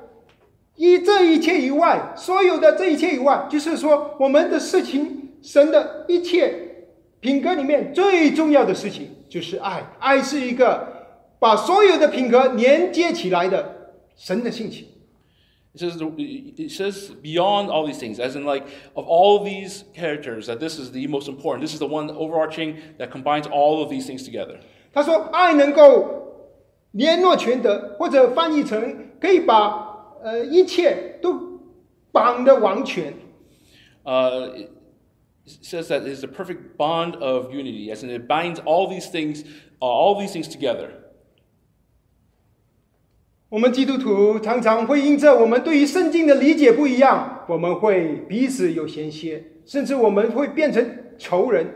[0.75, 6.87] 以这一切以外，所有的这一切以外，就是说，我们的事情，神的一切
[7.19, 9.83] 品格里面最重要的事情就是爱。
[9.99, 10.87] 爱是一个
[11.37, 14.87] 把所有的品格连接起来的神的性情。
[15.75, 20.57] It says it says beyond all these things, as in like of all these characters, that
[20.57, 21.61] this is the most important.
[21.61, 24.57] This is the one overarching that combines all of these things together.
[24.91, 26.07] 他说，爱能够
[26.91, 29.92] 联络全德，或者翻译成可以把。
[30.22, 31.60] 呃，一切都
[32.12, 33.14] 绑的完全。
[34.04, 34.70] Uh, it
[35.62, 39.10] says that it is a perfect bond of unity, as in it binds all these
[39.10, 39.44] things,
[39.80, 40.90] uh, all these things together.
[43.50, 50.86] 我们基督徒常常会因着我们对于圣经的理解不一样，我们会彼此有嫌隙，甚至我们会变成
[51.18, 51.66] 仇人。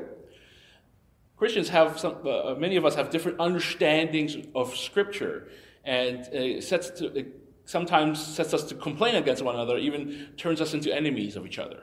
[1.38, 5.48] Christians have some, uh, many of us have different understandings of Scripture,
[5.84, 7.26] and it sets to, it
[7.66, 11.58] sometimes sets us to complain against one another, even turns us into enemies of each
[11.58, 11.78] other.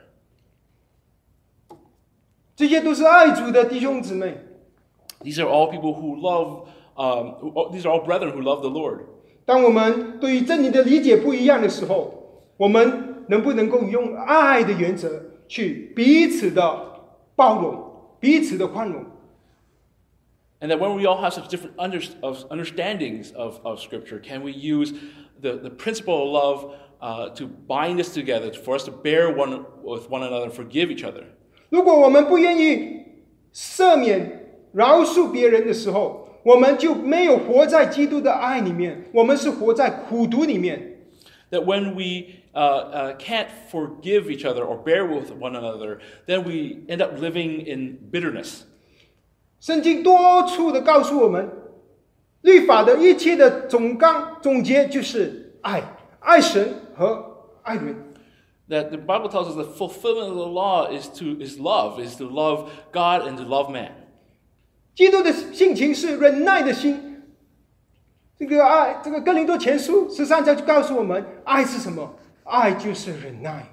[2.55, 4.37] 这些都是爱主的弟兄姊妹。
[5.21, 6.67] These are all people who love.
[6.95, 9.05] Um, who, these are all brethren who love the Lord.
[9.45, 17.01] 当我们对于真理的理解不一样的时候，我们能不能够用爱的原则去彼此的
[17.37, 19.05] 包容、彼此的宽容
[20.63, 24.43] ？And that when we all have such different under, of understandings of, of Scripture, can
[24.43, 24.93] we use
[25.41, 29.65] the, the principle of love uh, to bind us together, for us to bear one
[29.81, 31.23] with one another and forgive each other.
[31.69, 33.05] 如果我们不愿意
[33.53, 40.97] 赦免、饶恕别人的时候，我们就没有活在基督的爱里面，我们是活在苦毒里面。
[41.51, 46.83] That when we uh, uh, can't forgive each other or bear with one another, then we
[46.87, 48.65] end up living in bitterness.
[49.63, 51.49] 圣经多处的告诉我们，
[52.41, 55.83] 律法的一切的总纲总结就是爱，
[56.19, 58.13] 爱神和爱人。
[58.69, 62.25] That the Bible tells us the fulfillment of the law is to is love, is to
[62.25, 63.91] love God and to love man.
[64.95, 67.23] 基督的性情是忍耐的心。
[68.37, 72.15] 这个爱，这个哥林多前书十三章就告诉我们，爱是什么？
[72.43, 73.65] 爱就是忍耐。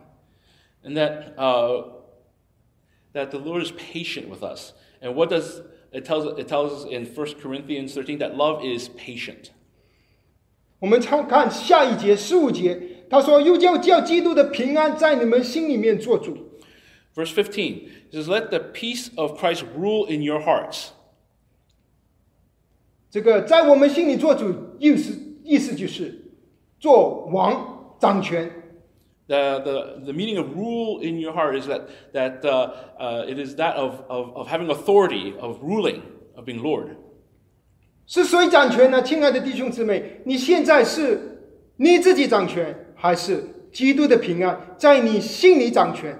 [0.87, 1.83] and that uh,
[3.13, 4.73] that the Lord is patient with us.
[5.03, 5.61] And what does
[5.93, 9.51] it tells it tells us in 1 Corinthians 13 that love is patient.
[10.79, 16.37] 我们看看下一节十五节，他说：“又叫叫基督的平安在你们心里面做主。
[17.15, 20.89] Verse 15 it says, Let the peace of Christ rule in your hearts.
[23.11, 26.33] ”这个在我们心里做主，意思意思就是
[26.79, 28.51] 做王掌权。
[29.31, 33.41] The, the, the meaning of rule in your heart is that, that uh, uh, it
[33.41, 36.03] is that of, of, of having authority, of ruling,
[36.37, 36.97] of being Lord.
[38.07, 39.03] 是谁掌权呢？
[39.03, 41.43] 亲爱的弟兄姊妹，你现在是
[41.77, 46.17] 你自己掌权，还是基督的平安在你心里掌权？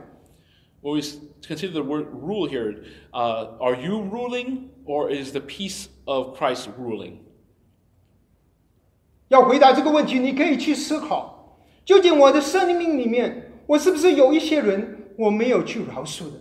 [0.83, 5.39] When we s- consider the word rule here, uh, are you ruling or is the
[5.39, 7.19] peace of Christ ruling?
[9.29, 11.40] 要回答这个问题，你可以去思考，
[11.86, 16.40] 究竟我的生命里面，我是不是有一些人我没有去饶恕的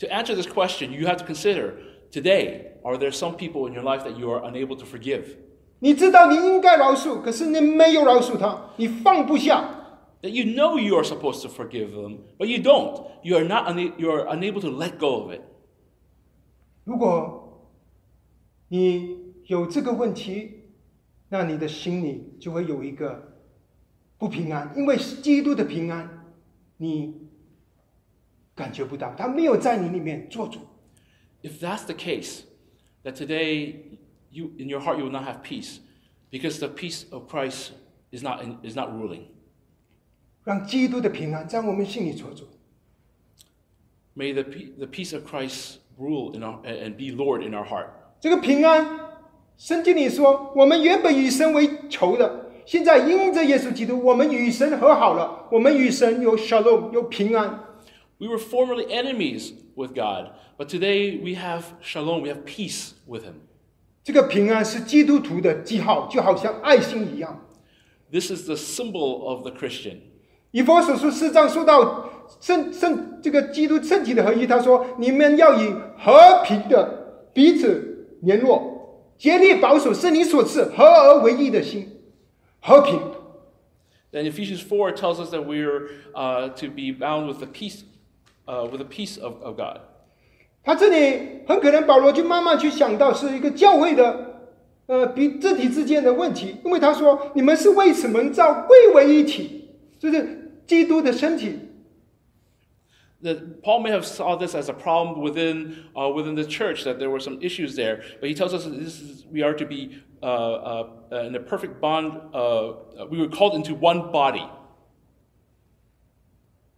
[0.00, 1.72] ？To answer this question, you have to consider
[2.10, 5.24] today, are there some people in your life that you are unable to forgive?
[5.78, 9.72] 你知道你应该饶恕，可是你没有饶恕他，你放不下。
[10.22, 13.04] That you know you are supposed to forgive them, but you don't.
[13.22, 15.42] You are not you are unable to let go of it.
[16.84, 17.68] 如果
[18.68, 20.70] 你有这个问题，
[21.28, 23.35] 那你的心里就会有一个
[24.18, 26.26] 不平安，因为基督的平安
[26.78, 27.14] 你
[28.54, 30.60] 感觉不到，他没有在你里面做主。
[31.42, 32.40] If that's the case,
[33.04, 33.74] that today
[34.30, 35.78] you in your heart you will not have peace,
[36.30, 37.72] because the peace of Christ
[38.10, 39.26] is not in, is not ruling.
[40.44, 42.48] 让基督的平安在我们心里做主。
[44.14, 47.88] May the, pe- the peace of Christ rule in our, and be Lord in our heart.
[48.18, 48.98] 这个平安，
[49.58, 57.60] 圣经里说，我们原本与神为仇的，现在因着耶稣基督，我们与神和好了，我们与神有 shalom，有平安。
[58.18, 63.34] We were formerly enemies with God, but today we have shalom, we have peace with Him.
[64.02, 67.46] 这个平安是基督徒的记号，就好像爱心一样。
[68.10, 69.98] This is the symbol of the Christian.
[70.50, 72.08] 以佛所书四章说到
[72.40, 81.95] 圣圣这个基督圣体的合一，他说：你们要以和平的彼此联络，竭力保守圣灵所赐合而为一的心，
[82.60, 83.00] 和平。
[84.12, 87.82] Then Ephesians 4 tells us that we are uh, to be bound with the peace,
[88.46, 89.80] uh, with the peace of, of God.
[90.62, 94.50] 他这里很可能保罗就慢慢去想到是一个教会的
[94.86, 101.58] 呃彼肢体之间的问题，因为他说你们是为什么造归为一体，就是基督的身体。
[103.26, 107.10] that Paul may have saw this as a problem within, uh, within the church, that there
[107.10, 108.02] were some issues there.
[108.20, 112.20] But he tells us is, we are to be uh, uh in a perfect bond,
[112.32, 114.48] uh, uh, we were called into one body.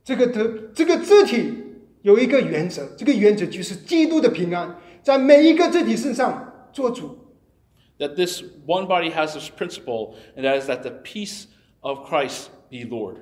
[0.05, 1.53] 这个的这个肢体
[2.03, 7.16] 有一个原则，这个原则就是基督的平安在每一个肢体身上做主。
[7.99, 11.46] That this one body has this principle, and that is that the peace
[11.80, 13.18] of Christ be Lord.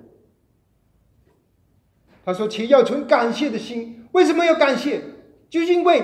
[2.25, 4.07] 他说：“且要存感谢的心。
[4.11, 5.01] 为什么要感谢？
[5.49, 6.03] 就是因为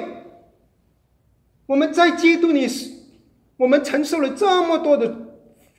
[1.68, 2.92] 我们在基督里是，
[3.58, 5.16] 我们承受了这么多的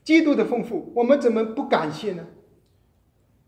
[0.05, 2.27] 基督的丰富，我们怎么不感谢呢？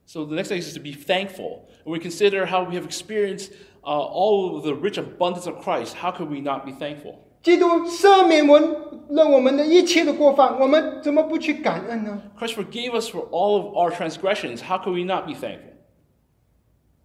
[0.07, 1.66] So the next thing is to be thankful.
[1.85, 3.53] When we consider how we have experienced
[3.83, 7.14] uh, all of the rich abundance of Christ, how could we not be thankful?
[7.43, 8.77] 基督赦免我们
[9.11, 12.23] 了我们的一切的过犯，我们怎么不去感恩呢？
[12.39, 14.62] Christ forgave us for all of our transgressions.
[14.62, 15.71] How could we not be thankful?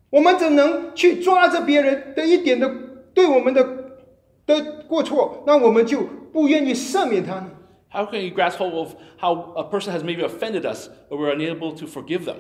[0.10, 2.74] 我们怎能去抓着别人的一点的
[3.14, 4.00] 对我们的
[4.46, 7.52] 的过错，那我们就不愿意赦免他呢？
[7.92, 11.34] How can we grasp hold of how a person has maybe offended us, but we're
[11.34, 12.36] unable to forgive them?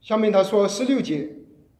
[0.00, 1.28] 下面他说十六节，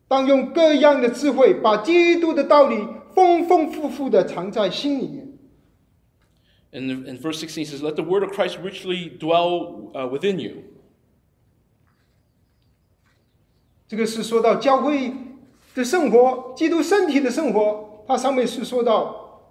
[0.09, 2.77] 当用各样的智慧，把基督的道理
[3.15, 5.27] 丰丰富富的藏在心里面。
[6.73, 10.39] And in verse 16 it says, Let the word of Christ richly dwell uh, within
[10.39, 10.63] you.
[13.89, 15.13] 这个是说到教会
[15.75, 19.43] 的生活，基督身体的生活，它上面是说到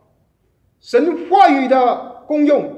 [0.79, 2.71] 神话语的功用，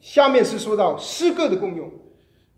[0.00, 1.90] 下面是说到诗歌的功用。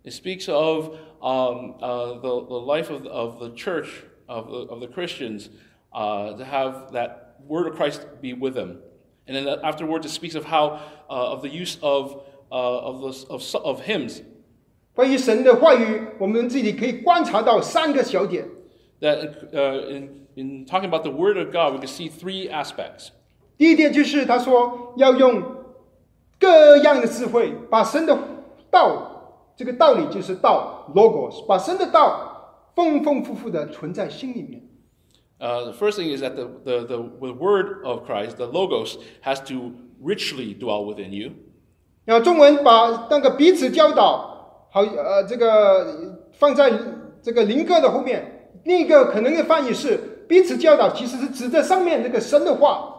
[0.02, 4.80] It speaks of um, uh, the, the life of, of the church, of the, of
[4.80, 5.48] the Christians,
[5.92, 8.78] uh, to have that word of Christ be with them.
[9.26, 13.26] And then afterwards, it speaks of how, uh, of the use of, uh, of, the,
[13.32, 14.22] of, so- of hymns,
[14.95, 18.47] 关于神的话语，我们这里可以观察到三个小点。
[19.01, 23.09] that uh, in, in talking about the Word of God, we can see three aspects.
[23.57, 25.43] 第一点就是他说要用
[26.39, 28.17] 各样的智慧，把神的
[28.71, 34.61] 道，这个道理就是道 logos，把神的道丰丰富富的存在心里面。
[35.37, 39.41] Uh, the first thing is that the, the, the, the Word of Christ, the Logos, has
[39.49, 41.31] to richly dwell within you.
[42.05, 44.34] 然后中文把那个彼此教导，
[44.74, 46.72] 好呃这个放在
[47.22, 52.96] 这个灵歌的后面，另一个可能的翻译是彼此教导，其实是指的上面那个神的话。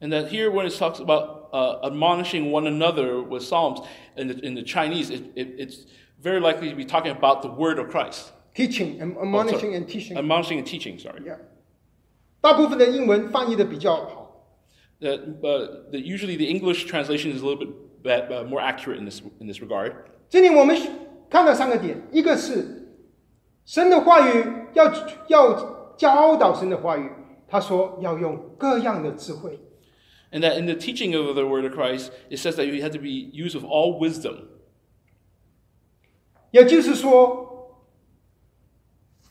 [0.00, 3.80] And that here, when it talks about uh, admonishing one another with Psalms,
[4.16, 5.86] in the, in the Chinese, it, it, it's
[6.22, 8.32] very likely to be talking about the Word of Christ.
[8.56, 9.74] teaching and Oh, admonishing sorry.
[9.76, 11.22] and teaching， Admonishing and teaching, sorry.
[11.24, 11.38] Yeah.
[12.40, 14.24] 大部分的英文翻译的比较好。
[15.00, 17.68] That, uh, the, usually the English translation is a little bit
[18.02, 19.92] ba- uh, more accurate in this, in this regard.
[20.31, 20.77] 这里我们
[21.29, 22.95] 看到三个点，一个是
[23.65, 24.89] 神的话语要
[25.27, 27.11] 要教导神的话语，
[27.49, 29.59] 他说要用各样的智慧。
[30.31, 32.99] And that in the teaching of the Word of Christ, it says that you have to
[32.99, 34.37] be used with all wisdom.
[36.51, 37.81] 也就是说，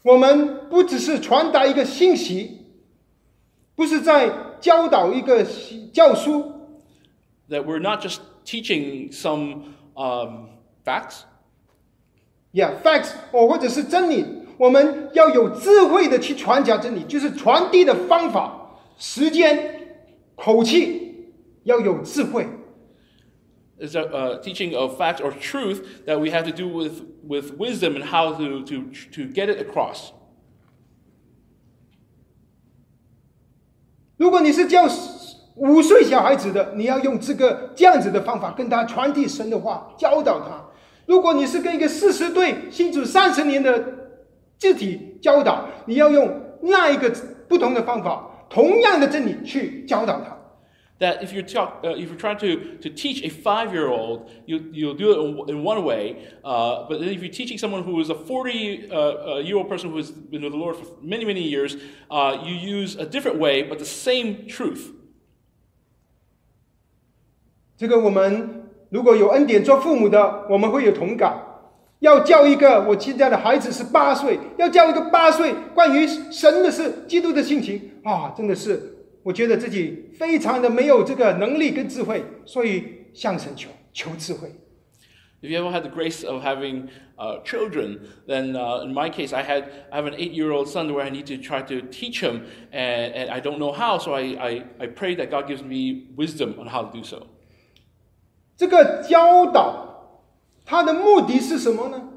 [0.03, 2.67] 我们不只是传达一个信息，
[3.75, 4.31] 不是在
[4.61, 5.47] 教导一个
[5.95, 6.53] 教书
[7.49, 9.63] ，That we're not just teaching some
[9.95, 10.49] um,
[10.84, 11.22] facts,
[12.54, 14.26] Yeah, facts，哦，或者是真理，
[14.58, 19.98] 我们要有智慧的去传讲真理，就是传递的方法、时间、
[20.36, 22.48] 口气要有智慧。
[23.78, 27.58] is a uh, teaching of fact or truth that we have to do with, with
[27.58, 30.12] wisdom and how to, to, to get it across.
[34.16, 34.88] 如果你是教
[35.56, 40.69] 五岁小孩子的，你要用这个这样子的方法跟他传递神的话，教导他；
[41.11, 44.13] 如果你是跟一个四十对信主三十年的
[44.61, 47.11] 肢体教导，你要用那一个
[47.49, 50.37] 不同的方法，同样的真理去教导他。
[51.01, 54.61] That if you're, talk, uh, if you're trying to, to teach a five year old, you,
[54.71, 56.29] you'll do it in, one way.
[56.45, 59.69] Uh, but then if you're teaching someone who is a 40 uh, uh, year old
[59.69, 61.77] person who has been with the Lord for many, many years,
[62.09, 64.93] uh, you use a different way, but the same truth.
[67.77, 68.60] 这个我们
[68.90, 71.42] 如果有恩典做父母的，我们会有同感。
[72.00, 78.80] 要教一个我现在的孩子是八岁，要教一个八岁关于神的事、基督的性情啊，真的是
[79.24, 84.50] 我觉得自己非常的没有这个能力跟智慧，所以向神求求智慧。
[85.42, 89.32] If you ever had the grace of having uh, children, then uh, in my case,
[89.32, 92.42] I had I have an eight-year-old son where I need to try to teach him,
[92.72, 96.08] and, and I don't know how, so I, I, I pray that God gives me
[96.16, 97.28] wisdom on how to do so.
[98.61, 100.19] 这个教导
[100.67, 102.11] 它的目的是什么呢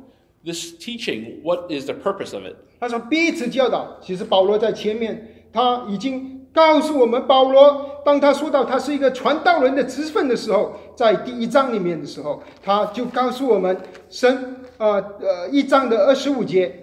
[0.43, 2.57] ？This teaching, what is the purpose of it?
[2.81, 13.77] 他说彼此教导，其实保罗在前面他已经告诉我们，保罗当他说到他是一个传道人的职分的时候，在第一章里面的时候，他就告诉我们，
[14.09, 16.77] 神呃呃一章的二十五节，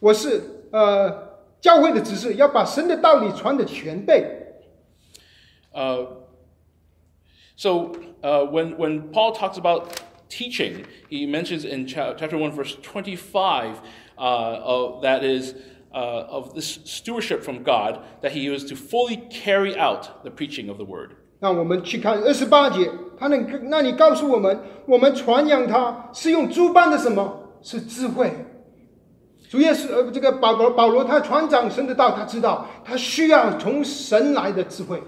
[0.00, 0.42] 我是
[0.72, 4.34] 呃教会的指示，要把神的道理传的全备。
[5.72, 6.04] Uh,
[7.56, 7.92] so
[8.23, 13.81] uh, when, when Paul talks about teaching, he mentions in cha- chapter 1, verse 25,
[14.17, 15.55] uh, of, that is
[15.93, 20.69] uh, of this stewardship from God, that he was to fully carry out the preaching
[20.69, 21.11] of the word.
[21.39, 22.89] 那我们去看二十八节，
[23.19, 27.39] 他那那你告诉我们，我们传扬他是用诸般的什么？
[27.61, 28.31] 是智慧。
[29.49, 35.03] 主耶稣呃，这个保罗保罗他传讲神的道，他知道他需要从神来的智慧。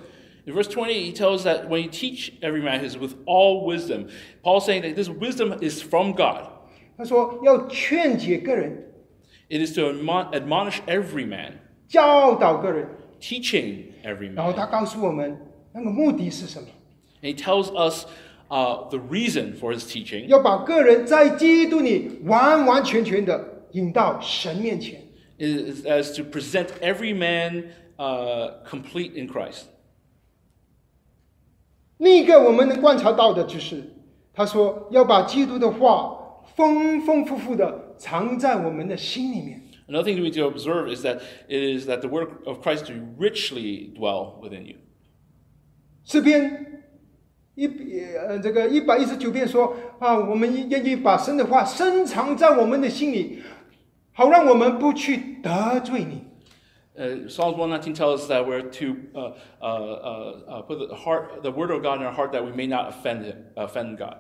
[0.46, 4.10] In verse 20, he tells that when you teach every man is with all wisdom.
[4.44, 6.48] Paul's saying that this wisdom is from God.
[6.98, 8.86] 他说要劝解个人，
[9.50, 11.54] It is to admon- admonish every man,
[11.88, 12.88] 教导个人，
[13.20, 14.56] teaching every 然后 man.
[14.56, 15.36] 他告诉我们
[15.74, 16.68] 那个目的是什么？
[17.24, 18.06] And he tells us
[18.50, 25.02] uh, the reason for his teaching 要把个人在基督里完完全全的引到神面前。
[25.38, 27.66] is as to present every man
[27.98, 29.66] uh, complete in Christ.
[32.01, 33.83] 另一个我们能观察到的就是，
[34.33, 36.17] 他说要把基督的话
[36.57, 39.61] 丰丰富富的藏在我们的心里面。
[39.87, 42.95] Another thing we need to observe is that it is that the word of Christ to
[43.19, 44.77] richly dwell within you.
[46.05, 46.85] 诗篇
[47.55, 47.67] 一
[48.17, 53.43] 呃这个一百一十九篇说啊，我们愿意把神的话深藏在我们的心里，
[54.13, 56.30] 好让我们不去得罪你。
[57.00, 59.20] Uh, Psalms 119 tells us that we're to uh,
[59.62, 62.54] uh, uh, uh, put the heart, the word of God in our heart that we
[62.54, 64.18] may not offend him, offend God.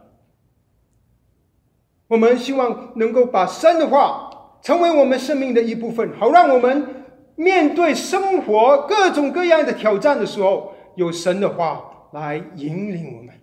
[2.07, 7.05] 我们希望能够把神的话成为我们生命的一部分，好让我们
[7.36, 13.33] 面对生活各种各样的挑战的时候，有神的话来引领我们。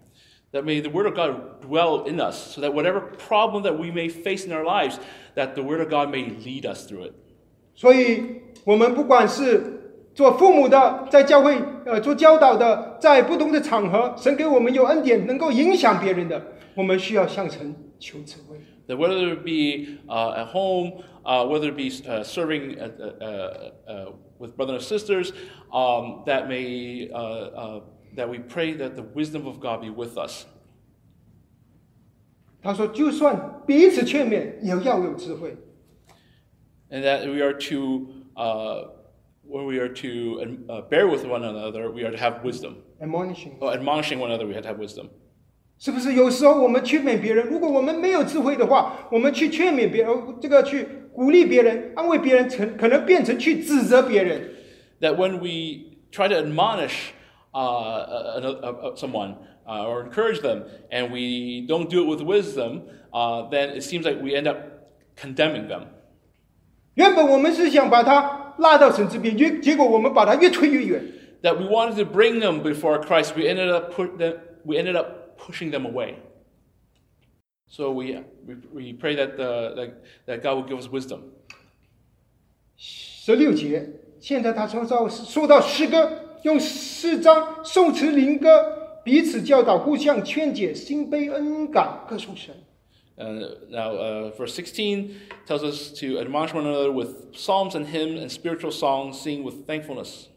[0.53, 3.91] That may the Word of God dwell in us, so that whatever problem that we
[3.91, 4.99] may face in our lives,
[5.35, 7.15] that the Word of God may lead us through it.
[7.78, 11.56] 所以，我们不管是做父母的，在教会
[11.86, 16.42] 呃做教导的，在不同的场合，神给我们有恩典，能够影响别人的，
[16.74, 18.58] 我们需要向神求智慧。
[18.88, 24.12] That whether it be uh, at home, uh, whether it be uh, serving uh, uh, uh,
[24.40, 25.34] with brothers and sisters,
[25.72, 27.82] um, that may uh, uh,
[28.16, 30.46] that we pray that the wisdom of God be with us.
[32.64, 35.56] 他说，就算彼此劝勉，也要有智慧。
[36.91, 38.89] and that we are to uh,
[39.45, 42.77] when we are to uh, bear with one another, we are to have wisdom.
[43.01, 45.09] admonishing， Oh, admonishing one another, we have to have wisdom.
[45.79, 54.49] 是不是有时候我们劝勉别人，如果我们没有智慧的话，我们去劝勉别人，这个去鼓励别人、安慰别人，成可能变成去指责别人。
[55.01, 57.11] That when we try to admonish
[57.53, 59.35] uh, uh, uh, uh, someone
[59.67, 60.63] uh, or encourage them,
[60.93, 62.83] and we don't do it with wisdom,
[63.13, 64.59] uh, then it seems like we end up
[65.17, 65.87] condemning them.
[66.98, 71.04] 原本我们是想把他拉到神这边，结结果我们把他越推越远。
[71.44, 75.38] That we wanted to bring them before Christ, we ended up put them, we ended up
[75.38, 76.16] pushing them away.
[77.68, 78.18] So we,
[78.48, 79.90] we, we pray that, the, that,
[80.26, 81.20] that God will give us wisdom.
[82.76, 83.88] 十六节，
[84.20, 92.56] 现在他说到说到诗歌，用诗章、颂词、灵歌彼此教导，互相劝解，心悲恩感，歌颂神。
[93.18, 95.16] Uh, now, uh, verse 16
[95.48, 99.66] tells us to admonish one another with psalms and hymns and spiritual songs, sing with
[99.66, 100.30] thankfulness.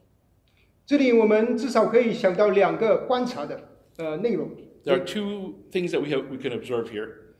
[4.84, 7.34] there are two things that we have we can observe here.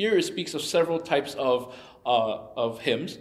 [0.00, 1.74] here it speaks of several types of
[2.06, 3.18] uh, of hymns.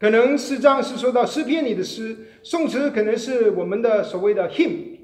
[0.00, 4.97] 可能诗章是说到诗篇里的诗，颂词可能是我们的所谓的 hymn。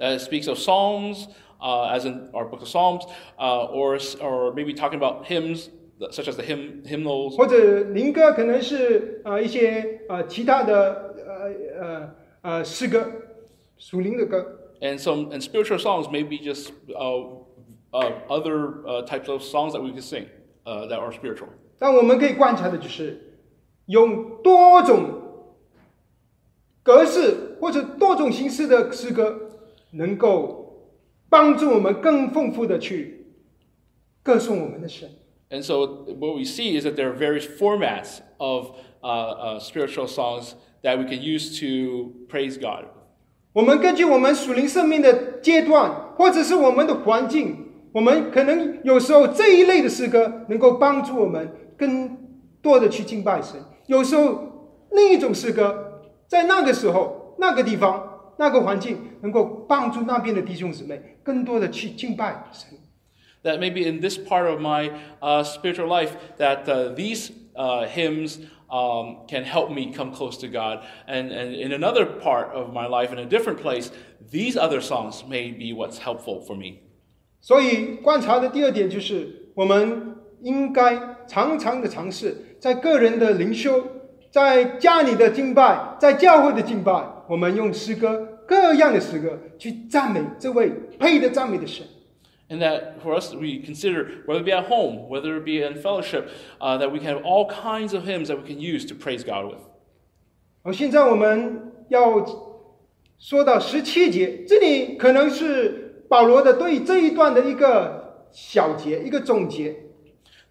[0.00, 1.28] Uh, it speaks of songs,
[1.60, 3.04] uh, as in our book of Psalms,
[3.38, 5.70] uh, or, or maybe talking about hymns,
[6.10, 13.06] such as the hymn, hymnals, 或者灵歌可能是呃一些呃其他的呃呃呃诗歌，
[13.78, 14.44] 属灵的歌。
[14.80, 17.44] and some and spiritual songs, maybe just uh,
[17.92, 20.26] uh, other uh, types of songs that we can sing
[20.66, 21.50] uh, that are spiritual.
[21.78, 23.38] 但我们可以观察的就是，
[23.86, 25.20] 用多种
[26.82, 29.45] 格式或者多种形式的诗歌，
[29.97, 30.93] 能够
[31.29, 33.25] 帮助我们更丰富的去
[34.23, 35.09] 歌颂我们的神。
[35.49, 38.71] And so what we see is that there are various formats of
[39.01, 42.85] uh, uh, spiritual songs that we can use to praise God.
[43.53, 47.55] 我们根据我们属灵生命的阶段，或者是我们的环境，
[47.93, 52.17] 我们可能有时候这一类的诗歌能够帮助我们更
[52.61, 62.77] 多的去敬拜神；有时候另一种诗歌，在那个时候、那个地方、那个环境，能够帮助那边的弟兄姊妹更多的去敬拜神。
[63.43, 69.25] That maybe in this part of my uh, spiritual life, that uh, these uh, hymns um,
[69.27, 70.83] can help me come close to God.
[71.07, 73.91] And, and in another part of my life, in a different place,
[74.29, 76.79] these other songs may be what's helpful for me.
[77.39, 83.81] 所以观察的第二点就是，我们应该常常的尝试，在个人的灵修，
[84.31, 86.91] 在家里的敬拜，在教会的敬拜，
[87.28, 91.86] 我们用诗歌各样的诗歌去赞美这位配得赞美的神。
[92.48, 95.80] And that for us, we consider, whether it be at home, whether it be in
[95.80, 96.28] fellowship,
[96.60, 99.24] uh, that we can have all kinds of hymns that we can use to praise
[99.24, 99.62] God with.
[100.62, 102.24] 好，现在我们要
[103.18, 109.74] 说到十七节，这里可能是保罗的对这一段的一个小节，一个总结。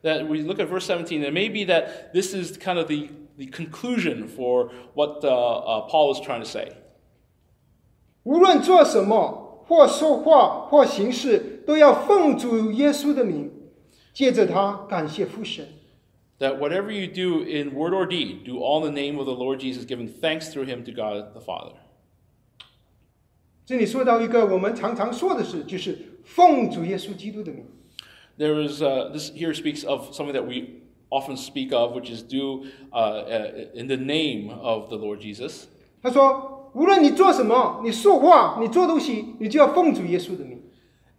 [0.02, 3.48] That we look at verse 17, and maybe that this is kind of the, the
[3.48, 6.72] conclusion for what uh, uh, Paul is trying to say.
[8.24, 13.52] 无论做什么，或说话，或行事，都要奉主耶稣的名，
[14.14, 15.68] 借着他感谢父神。
[16.40, 19.34] That whatever you do in word or deed, do all in the name of the
[19.34, 21.74] Lord Jesus, giving thanks through him to God the Father.
[23.66, 27.66] 这里说到一个我们常常说的事，就是奉主耶稣基督的名。
[28.38, 32.22] There is, uh, this here speaks of something that we often speak of, which is
[32.22, 35.68] do uh, uh, in the name of the Lord Jesus.
[36.02, 40.60] 他说，无论你做什么，你说话，你做东西，你就要奉主耶稣的名。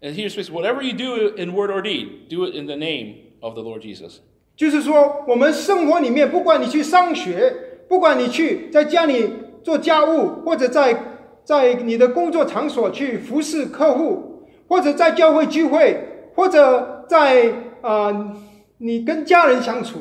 [0.00, 3.14] And here speaks, whatever you do in word or deed, do it in the name
[3.40, 4.18] of the Lord Jesus.
[4.56, 7.54] 就是说，我们生活里面，不管你去上学，
[7.88, 9.30] 不管你去在家里
[9.62, 16.00] 做家务，或者在在你的工作场所去服侍客户，或者在教会聚会，
[16.34, 17.52] 或者在
[17.82, 18.34] 呃
[18.78, 20.00] 你跟家人相处，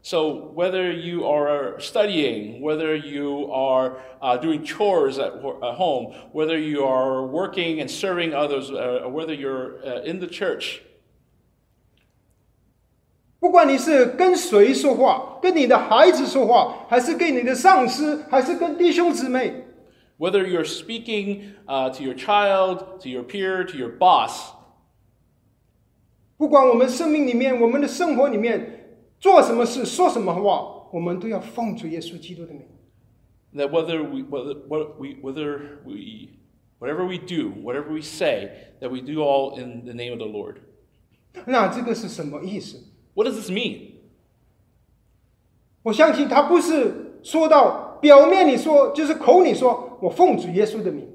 [0.00, 6.14] So, whether you are studying, whether you are uh, doing chores at, wor- at home,
[6.32, 10.80] whether you are working and serving others, uh, or whether you're uh, in the church,
[13.40, 19.64] 不管你是跟谁说话，跟你的孩子说话，还是跟你的上司，还是跟弟兄姊妹，
[20.18, 24.52] whether you're speaking uh, to your child, to your peer, to your boss,
[26.43, 32.63] 不管我们生命里面、我们的生活里面做什么事、说什么话，我们都要奉主耶稣基督的名。
[33.55, 36.31] that whether we, whether, what we, whether we,
[36.79, 40.25] whatever we do, whatever we say, that we do all in the name of the
[40.25, 40.55] Lord.
[41.45, 42.77] 那这个是什么意思
[43.13, 43.91] ？What does this mean?
[45.83, 51.07] 我相信他不是说到表面里说，就是口里说我奉主耶稣的名。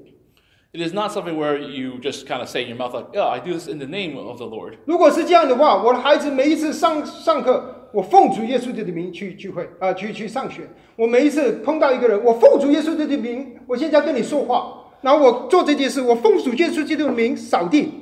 [0.72, 3.28] It is not something where you just kind of say in your mouth, like, yeah,
[3.28, 4.78] I do this in the name of the Lord.
[4.86, 10.68] 如果是这样的话，我的孩子每一次上上课，我奉主耶稣的名去聚会啊、去去上学。
[10.96, 17.92] 我每一次碰到一个人，我奉主耶稣的名，我现在跟你说话，然后我做这件事，我奉主耶稣基督的名扫地。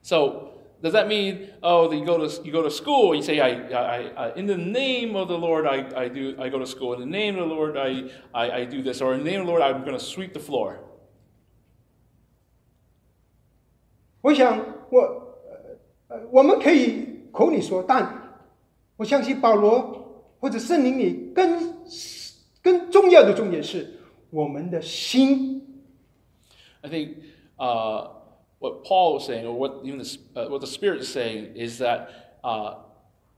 [0.00, 0.52] So
[0.82, 3.40] does that mean, oh, that you go to you go to school and you say,
[3.40, 6.66] I, I, I in the name of the Lord, I, I do I go to
[6.66, 6.94] school.
[6.94, 9.40] In the name of the Lord, I, I, I do this, or in the name
[9.40, 10.80] of the Lord, I'm going to sweep the floor.
[14.21, 14.59] 我想，
[14.89, 14.99] 我
[16.09, 18.41] 呃呃，我们可以口里说，但
[18.97, 21.73] 我相信保罗或者圣灵里更
[22.61, 23.99] 更重要的重点是
[24.29, 25.83] 我们的心。
[26.81, 27.15] I think
[27.57, 28.09] uh,
[28.59, 30.05] what Paul was saying, or what even the,
[30.35, 32.07] uh, what the Spirit is saying, is that
[32.43, 32.75] uh,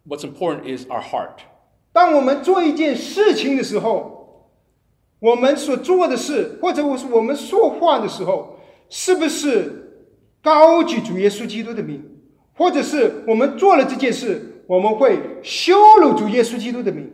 [0.06, 1.42] what's important is our heart.
[1.94, 4.50] 当我们做一件事情的时候，
[5.20, 8.58] 我们所做的事，或者是我们说话的时候，
[8.90, 9.81] 是不是
[10.43, 12.03] 高举主耶稣基督的名？
[12.55, 17.11] 或者是我们做了这件事，我们会羞辱主耶稣基督的名？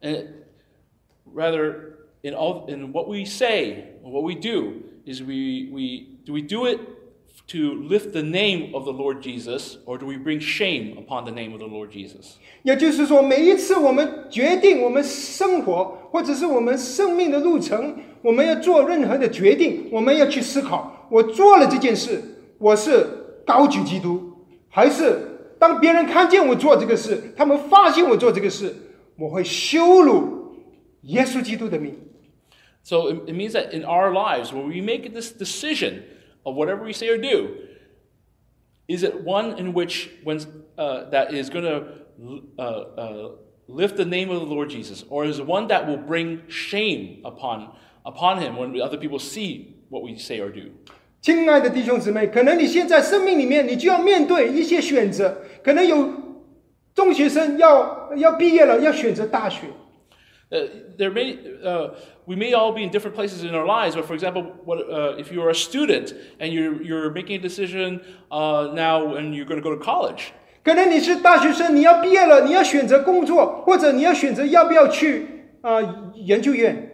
[0.00, 0.26] And
[1.34, 1.74] rather,
[2.22, 6.66] in all in what we say, what we do, is we, we do we do
[6.66, 6.78] it
[7.48, 11.30] to lift the name of the Lord Jesus, or do we bring shame upon the
[11.30, 12.38] name of the Lord Jesus?
[12.62, 22.22] 也就是说，每一次我们决定我们生活，或者是我们生命的路程，我们要做任何的决定，我们要去思考： 我做了这件事，
[22.58, 24.32] 我是高举基督，
[24.68, 28.74] 还是当别人看见我做这个事，他们发现我做这个事，
[29.16, 30.56] 我会羞辱
[31.02, 31.94] 耶稣基督的名。
[32.82, 36.02] So it, it means that in our lives, when we make this decision
[36.44, 37.48] of whatever we say or do,
[38.86, 40.38] is it one in which when,
[40.78, 41.82] uh, that is going to
[42.56, 43.30] uh, uh,
[43.66, 47.22] lift the name of the Lord Jesus, or is it one that will bring shame
[47.24, 47.72] upon,
[48.04, 50.70] upon him when other people see what we say or do?
[51.21, 56.09] 亲爱的弟兄姊妹，可能你现在生命里面，你就要面对一些选择，可能有
[56.95, 59.67] 中学生要要毕业了，要选择大学。
[60.49, 60.67] Uh,
[60.97, 61.91] there may, uh,
[62.25, 65.15] we may all be in different places in our lives, but for example, what, uh,
[65.17, 69.45] if you are a student and you're, you're making a decision uh, now and you're
[69.45, 75.27] going to go to college, 可能你是大学生，你要毕业了，你要选择工作，或者你要选择要不要去
[75.61, 76.90] 啊、呃研究院。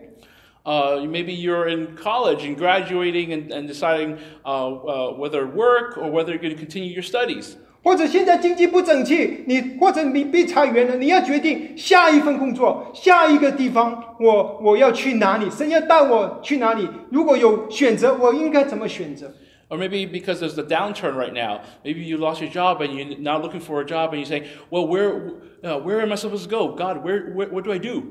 [0.66, 6.09] Uh, maybe you're in college and graduating and, and deciding uh, uh, whether work or
[6.09, 7.57] whether you're going to continue your studies.
[7.83, 15.51] 或者现在经济不景气，你或者你被裁员了，你要决定下一份工作，下一个地方，我我要去哪里？
[15.51, 16.89] 神要带我去哪里？
[17.11, 19.35] 如果有选择，我应该怎么选择？
[19.68, 23.18] Or maybe because there's the downturn right now, maybe you lost your job and you're
[23.18, 25.33] now looking for a job and you're saying, well, where,
[25.64, 26.76] uh, where am I supposed to go?
[26.76, 28.03] God, where, where, what do I do?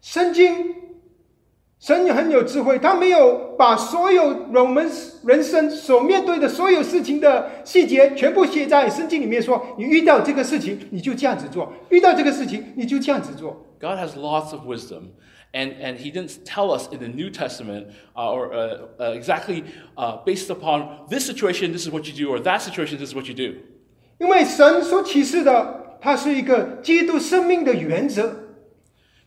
[0.00, 0.76] 圣经，
[1.83, 4.89] 神很有智慧，他没有把所有我们
[5.25, 13.65] 人生所面对的所有事情的细节全部写在圣经里面说，你遇到这个事情你就这样子做，遇到这个事情你就这样子做。
[13.81, 15.09] God has lots of wisdom.
[15.51, 19.65] And, and he didn't tell us in the New Testament uh, or uh, uh, exactly
[19.97, 23.13] uh, based upon this situation, this is what you do, or that situation, this is
[23.13, 23.57] what you do.
[24.19, 28.39] 因为神所启示的，它是一个基督生命的原则。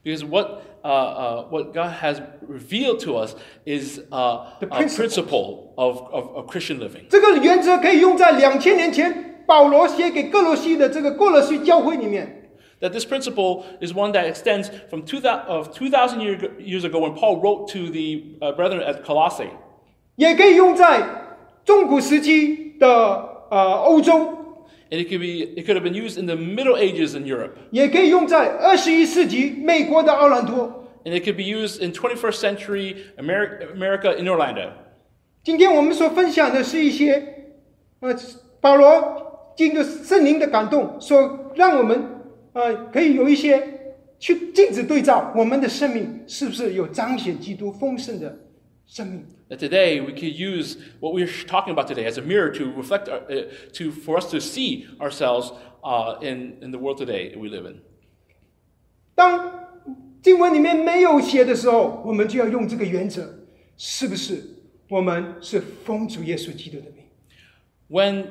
[0.03, 3.35] Because what, uh, uh, Uh, uh, what God has revealed to us
[3.65, 7.07] is uh, the principle of, of, of Christian living.
[7.11, 12.53] 这个原则可以用在两千年前保罗写给歌罗西的这个歌罗西教会里面。
[12.81, 17.41] That this principle is one that extends from 2000, of 2,000 year, years ago when Paul
[17.41, 19.51] wrote to the uh, brethren at Colossae.
[20.15, 21.03] 也可以用在
[21.65, 22.89] 中古时期的
[23.51, 24.46] 呃欧洲。
[24.91, 27.57] And it could, be, it could have been used in the Middle Ages in Europe.
[27.73, 30.85] 也可以用在二十一世纪美国的奥兰多。
[31.05, 34.71] And it could be used in 21st century America, America in Orlando.
[35.43, 37.53] 今天我们所分享的是一些
[38.01, 38.15] 呃
[38.61, 42.05] 保罗经过圣灵的感动，所让我们
[42.53, 43.63] 呃可以有一些
[44.19, 48.37] 去镜子对照我们的生命是不是有彰显基督丰盛的
[49.49, 53.09] That today we could use what we're talking about today as a mirror to reflect,
[53.09, 53.43] our, uh,
[53.75, 57.83] to for us to see ourselves uh, in in the world today we live in.
[59.15, 59.69] 当
[60.23, 63.29] 经文里面没有写的时候，我们就要用这个原则，
[63.77, 64.43] 是不是？
[64.89, 67.05] 我们是奉主耶稣基督的名。
[67.89, 68.27] When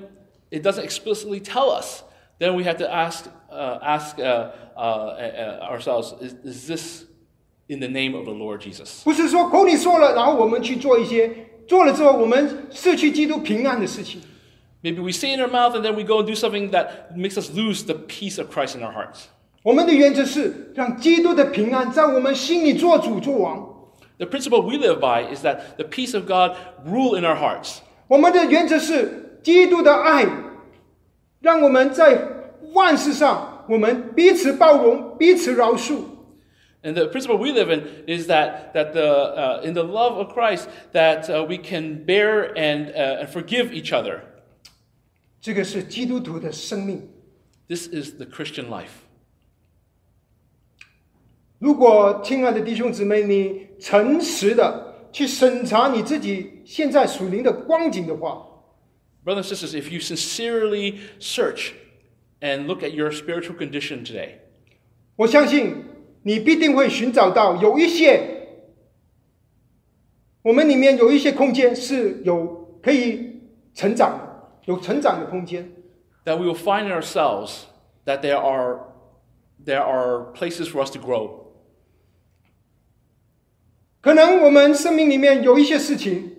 [0.52, 2.04] it doesn't explicitly tell us,
[2.40, 7.06] then we have to ask uh, ask uh, uh, uh, ourselves: Is, is this
[7.69, 9.03] in the name of the Lord Jesus?
[9.05, 11.31] 不是说口里说了，然后我们去做一些
[11.67, 14.21] 做了之后，我们失去基督平安的事情。
[14.83, 17.37] Maybe we say in our mouth and then we go and do something that makes
[17.37, 19.27] us lose the peace of Christ in our hearts.
[19.63, 23.69] 我们的原则是让基督的平安在我们心里做主做王。
[24.17, 26.57] The principle we live by is that the peace of God
[26.87, 27.81] rule in our hearts.
[28.09, 30.27] 我们的原则是基督的爱，
[31.41, 32.19] 让我们在
[32.73, 35.97] 万事上我们彼此包容，彼此饶恕。
[36.85, 40.33] And the principle we live in is that, that the, uh, in the love of
[40.33, 44.23] Christ, that uh, we can bear and, uh, and forgive each other.
[45.43, 47.09] 这个是基督徒的生命。
[47.69, 49.05] This is the Christian life.
[51.59, 58.47] 如果亲爱的弟兄姊妹，你诚实的去审查你自己现在属灵的光景的话，
[59.23, 61.73] Brothers and sisters, if you sincerely search
[62.41, 64.37] and look at your spiritual condition today,
[65.17, 65.85] 我相信
[66.28, 68.48] 你必定会寻找到有一些，
[70.42, 73.42] 我们里面有一些空间是有可以
[73.76, 75.72] 成长的，有成长的空间。
[76.26, 77.66] that we will find ourselves
[78.06, 78.80] that there are,
[79.64, 81.30] there are places for us to grow.
[84.02, 86.32] 可能我们生命里面有一些事情，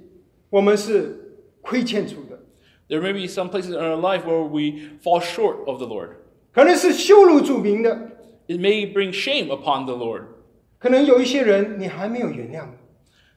[0.51, 2.41] 我们是亏欠主的
[2.89, 6.11] ，There may be some places in our life where we fall short of the Lord.
[6.51, 8.16] 可能是羞辱主名的，
[8.48, 10.26] It may bring shame upon the Lord.
[10.78, 12.68] 可能有一些人你还没有原谅。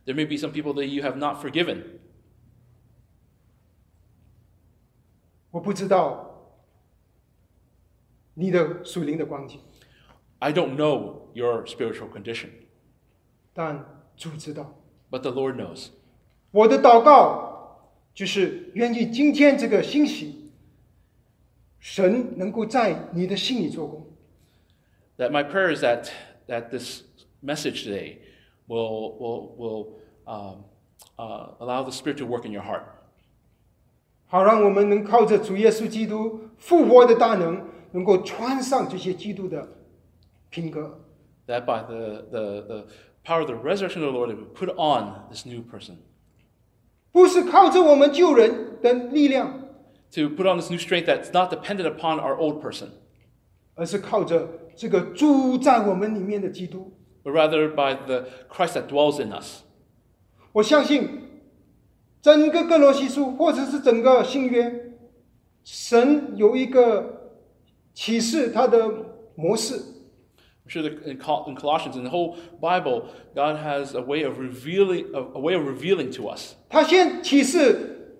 [0.07, 1.83] There may be some people that you have not forgiven.
[5.51, 6.59] 我不知道
[8.35, 9.61] 你的属灵的光景，
[10.41, 12.49] I don't know your spiritual condition,
[13.53, 14.75] 但主知道。
[15.11, 15.91] but the Lord knows.
[16.51, 20.51] 我的祷告就是愿意今天这个欣喜，
[21.79, 24.07] 神能够在你的心里做工。
[25.20, 26.12] that my prayer is that,
[26.48, 27.04] that this
[27.44, 28.20] message today
[28.68, 30.64] will, will, will um,
[31.20, 32.86] uh, allow the Spirit to work in your heart.
[34.26, 39.68] 好，让我们能靠着主耶稣基督复活的大能，能够穿上这些基督的
[40.50, 41.00] 品格。
[41.48, 42.88] That by the, the, the
[43.24, 45.98] power of the resurrection of the Lord, we put on this new person.
[47.12, 49.66] 不是靠着我们旧人的力量。
[50.12, 52.90] To put on this new strength that's not dependent upon our old person.
[53.80, 56.92] 而是靠着这个住在我们里面的基督。
[57.24, 59.62] But rather by the Christ that dwells in us.
[60.52, 61.08] 我相信
[62.22, 64.98] 整个歌罗西书，或者是整个新约，
[65.64, 67.38] 神有一个
[67.94, 68.92] 启示他的
[69.36, 69.76] 模式。
[70.66, 75.56] I'm sure in Colossians and the whole Bible, God has a way of revealing a way
[75.56, 76.56] of revealing to us.
[76.68, 78.18] 他先启示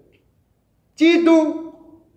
[0.96, 1.74] 基督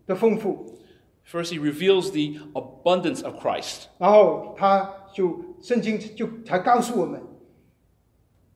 [0.07, 0.79] 的丰富。
[1.26, 3.88] First, He reveals the abundance of Christ.
[3.98, 7.22] 然后他就圣经就才告诉我们，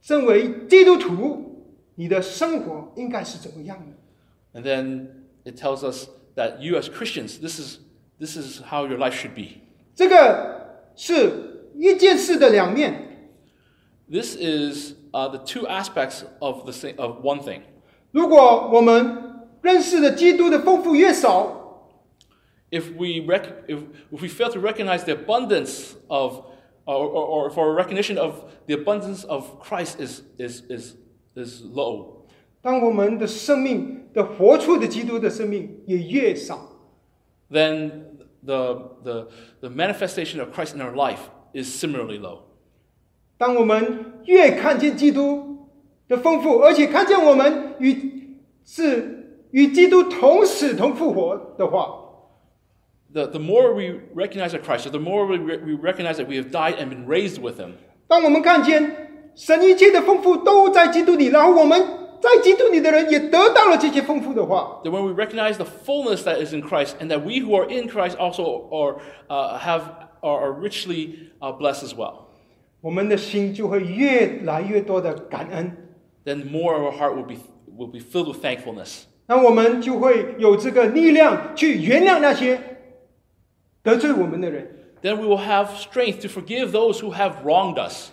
[0.02, 4.60] 身为基督徒，你的生活应该是怎么样的。
[4.60, 5.08] And then
[5.44, 7.80] it tells us that you as Christians, this is,
[8.20, 9.62] this is how your life should be.
[9.94, 13.30] 这个是一件事的两面。
[14.10, 17.62] This is uh, the two aspects of, the, sa- of one thing.
[18.12, 21.65] 如果我们认识的基督的丰富越少，
[22.76, 23.80] If we, rec- if,
[24.12, 26.46] if we fail to recognize the abundance of,
[26.86, 30.96] or, or, or for a recognition of the abundance of Christ is, is, is,
[31.36, 32.26] is low,
[32.62, 36.60] 当我们的生命的活出的基督的生命也越少，
[37.50, 38.04] then
[38.44, 39.28] the, the,
[39.60, 42.44] the manifestation of Christ in our life is similarly low.
[43.38, 45.68] 当我们越看见基督
[46.08, 52.05] 的丰富，而且看见我们与是与基督同死同复活的话，
[53.16, 56.30] The, the more we recognize that Christ, or the more we, re- we recognize that
[56.30, 57.74] we have died and been raised with Him,
[58.08, 61.78] 当我们看见神一切的丰富都在基督里，然后我们
[62.22, 67.70] 在基督里的人也得到了这些丰富的话， that when we recognize the fullness that is in Christ, and that we who are
[67.70, 69.82] in Christ also are, uh, have,
[70.22, 72.28] are, are richly uh, blessed as well,
[72.80, 75.76] 我们的心就会越来越多的感恩，
[76.24, 77.36] then more of our heart will be,
[77.78, 79.04] will be filled with thankfulness.
[79.28, 82.60] 那我们就会有这个力量去原谅那些
[83.86, 84.68] 得罪我们的人。
[85.02, 88.12] Then we will have strength to forgive those who have wronged us.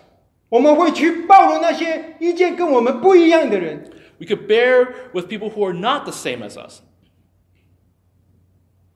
[0.49, 3.91] 我们会去包容那些意见跟我们不一样的人。
[4.19, 6.81] We could bear with people who are not the same as us.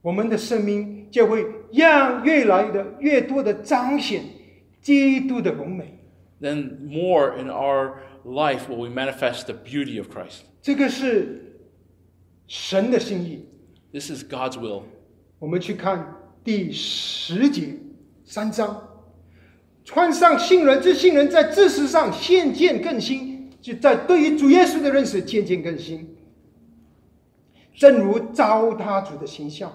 [0.01, 4.23] 我们的生命就会让越来的越多的彰显
[4.81, 5.99] 基督的荣美。
[6.41, 10.41] Then more in our life will we manifest the beauty of Christ.
[10.61, 11.59] 这个是
[12.47, 13.47] 神的心意。
[13.93, 14.83] This is God's will.
[15.39, 16.16] 我们去看
[16.48, 17.76] 第十节
[18.24, 18.82] 三章，
[19.84, 26.16] 穿上信人之信人在知识上渐渐更新，就在对于主耶稣的认识渐渐更新，
[27.74, 29.70] 正如招他主的形象。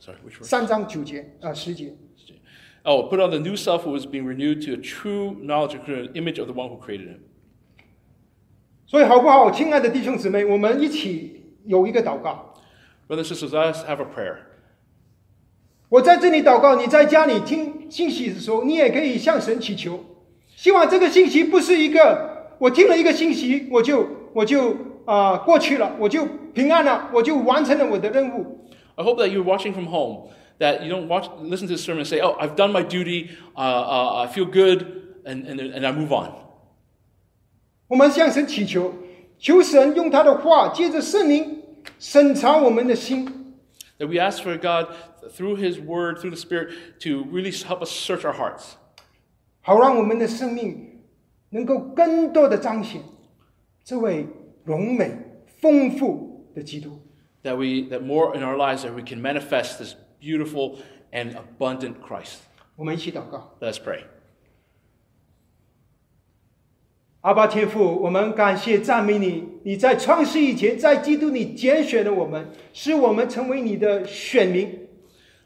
[0.00, 0.44] Sorry, which verse?
[0.44, 1.94] 三章九节啊十节
[2.84, 6.10] ，Oh, put on the new self who is being renewed to a true knowledge of the
[6.14, 7.18] image of the one who created him.
[8.86, 12.54] 所以好不好，亲爱的弟兄姊妹，我们一起有一个祷告。
[13.06, 14.51] Brothers and sisters, let us have a prayer.
[15.91, 19.99] 我在这里祷告，你在家里听信息的时候，你也可以向神祈求，
[20.55, 24.75] 希望这个信息不是一个我听了一个信息，我就我就
[25.05, 28.67] 啊、过去了，我就平安了，我就完成了我的任务。
[28.95, 30.29] I hope that you're watching from home,
[30.59, 33.29] that you don't watch, listen to the sermon and say, oh, I've done my duty,
[33.55, 34.85] uh, uh, I feel good,
[35.23, 36.31] and, and, and I move on.
[37.87, 38.93] 我们向神祈求，
[39.39, 41.63] 求神用他的话，借着圣灵
[41.99, 43.55] 审查我们的心，
[43.99, 44.87] That we ask for God,
[45.30, 46.70] through His Word, through the Spirit,
[47.00, 48.74] to really help us search our hearts.
[49.60, 51.02] 好让我们的生命
[51.50, 53.00] 能够更多的彰显
[53.84, 54.26] 这位
[54.64, 55.12] 荣美
[55.60, 57.00] 丰富的基督。
[57.44, 60.78] That, we, that more in our lives, that we can manifest this beautiful
[61.12, 62.38] and abundant Christ.
[62.76, 63.56] 我们一起祷告。
[63.60, 64.04] Let us pray.
[67.20, 69.44] 阿爸天父，我们感谢赞美你。
[69.62, 74.81] 你在创世以前，在基督里拣选了我们，使我们成为你的选民。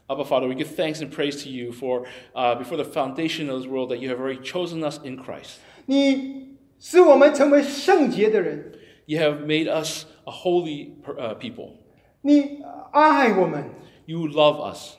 [0.07, 3.61] Abba Father, we give thanks and praise to you for uh, before the foundation of
[3.61, 5.59] this world that you have already chosen us in Christ.
[5.85, 8.73] 你使我们成为圣洁的人，
[9.05, 11.77] You have made us a holy per- uh, people.
[12.21, 12.59] 你
[12.91, 13.69] 爱我们。
[14.05, 14.95] You love us.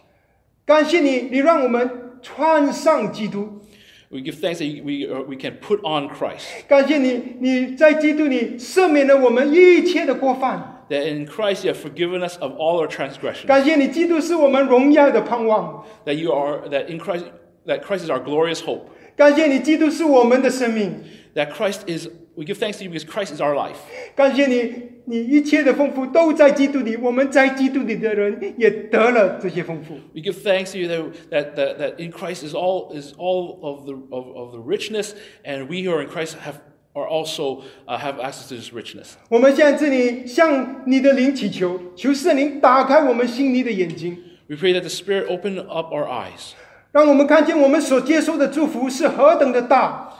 [0.65, 3.61] 感谢你，你让我们穿上基督。
[4.09, 6.67] We give thanks that you- we, uh, we can put on Christ.
[6.69, 10.76] 感谢你，你在基督里赦免了我们一切的过犯。
[10.89, 13.47] That in Christ you have forgiven us of all our transgressions.
[13.47, 15.85] 感谢你，基督是我们荣耀的盼望。
[16.05, 17.25] That you are that in Christ
[17.67, 18.83] that Christ is our glorious hope.
[19.17, 21.03] 感谢你，基督是我们的生命。
[21.35, 23.77] That Christ is we give thanks to you because Christ is our life.
[24.15, 24.73] 感谢你，
[25.07, 26.97] 你一切的丰富都在基督里。
[26.97, 29.95] 我们在基督里的人也得了这些丰富。
[30.15, 33.59] We give thanks to you that, that, that, that in Christ is all is all
[33.63, 36.57] of the of, of the richness, and we who are in Christ have
[36.97, 39.15] are also uh, have access to this richness.
[39.29, 46.53] 我们现在这里向你的灵祈求，求圣灵打开我们心里的眼睛， We pray that the Spirit open up our eyes,
[46.93, 50.11] 让我们看见我们所接受的祝福是何等的大，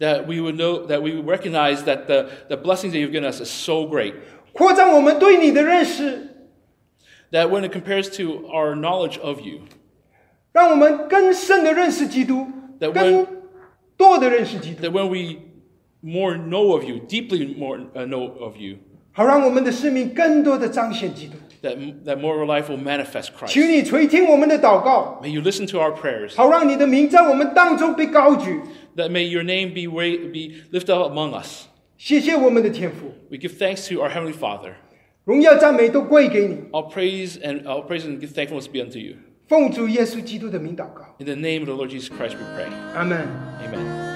[0.00, 3.30] that we would know that we would recognize that the, the blessings that you've given
[3.30, 4.14] us is so great,
[4.52, 6.28] 扩张我们对你的认识，
[7.30, 9.60] that when it compares to our knowledge of you,
[10.52, 12.48] 让我们更深的认识基督，
[12.80, 13.26] That 更 when-
[13.96, 15.38] 多的认识基督， that when we
[16.02, 18.76] more know of you, deeply more uh, know of you,
[19.12, 21.32] 好让我们的生命更多的彰显基督。
[21.62, 23.66] that, that more of our life will manifest 求 Christ.
[23.66, 28.60] 你垂听我们的祷告， May you listen to our prayers, 好让你的名在我们当中被高举。
[28.96, 31.64] that may your name be, ra- be lifted up among us.
[31.98, 34.74] 谢谢我们的天父， We give thanks to our Heavenly Father.
[35.24, 36.56] 荣耀赞美都归给你。
[36.72, 39.16] All praise and all praise and give thankfulness be unto you.
[39.48, 42.68] 奉主耶稣基督的名祷告， In the name of the Lord Jesus Christ we pray.
[42.94, 43.26] 阿门。
[43.64, 44.09] Amen.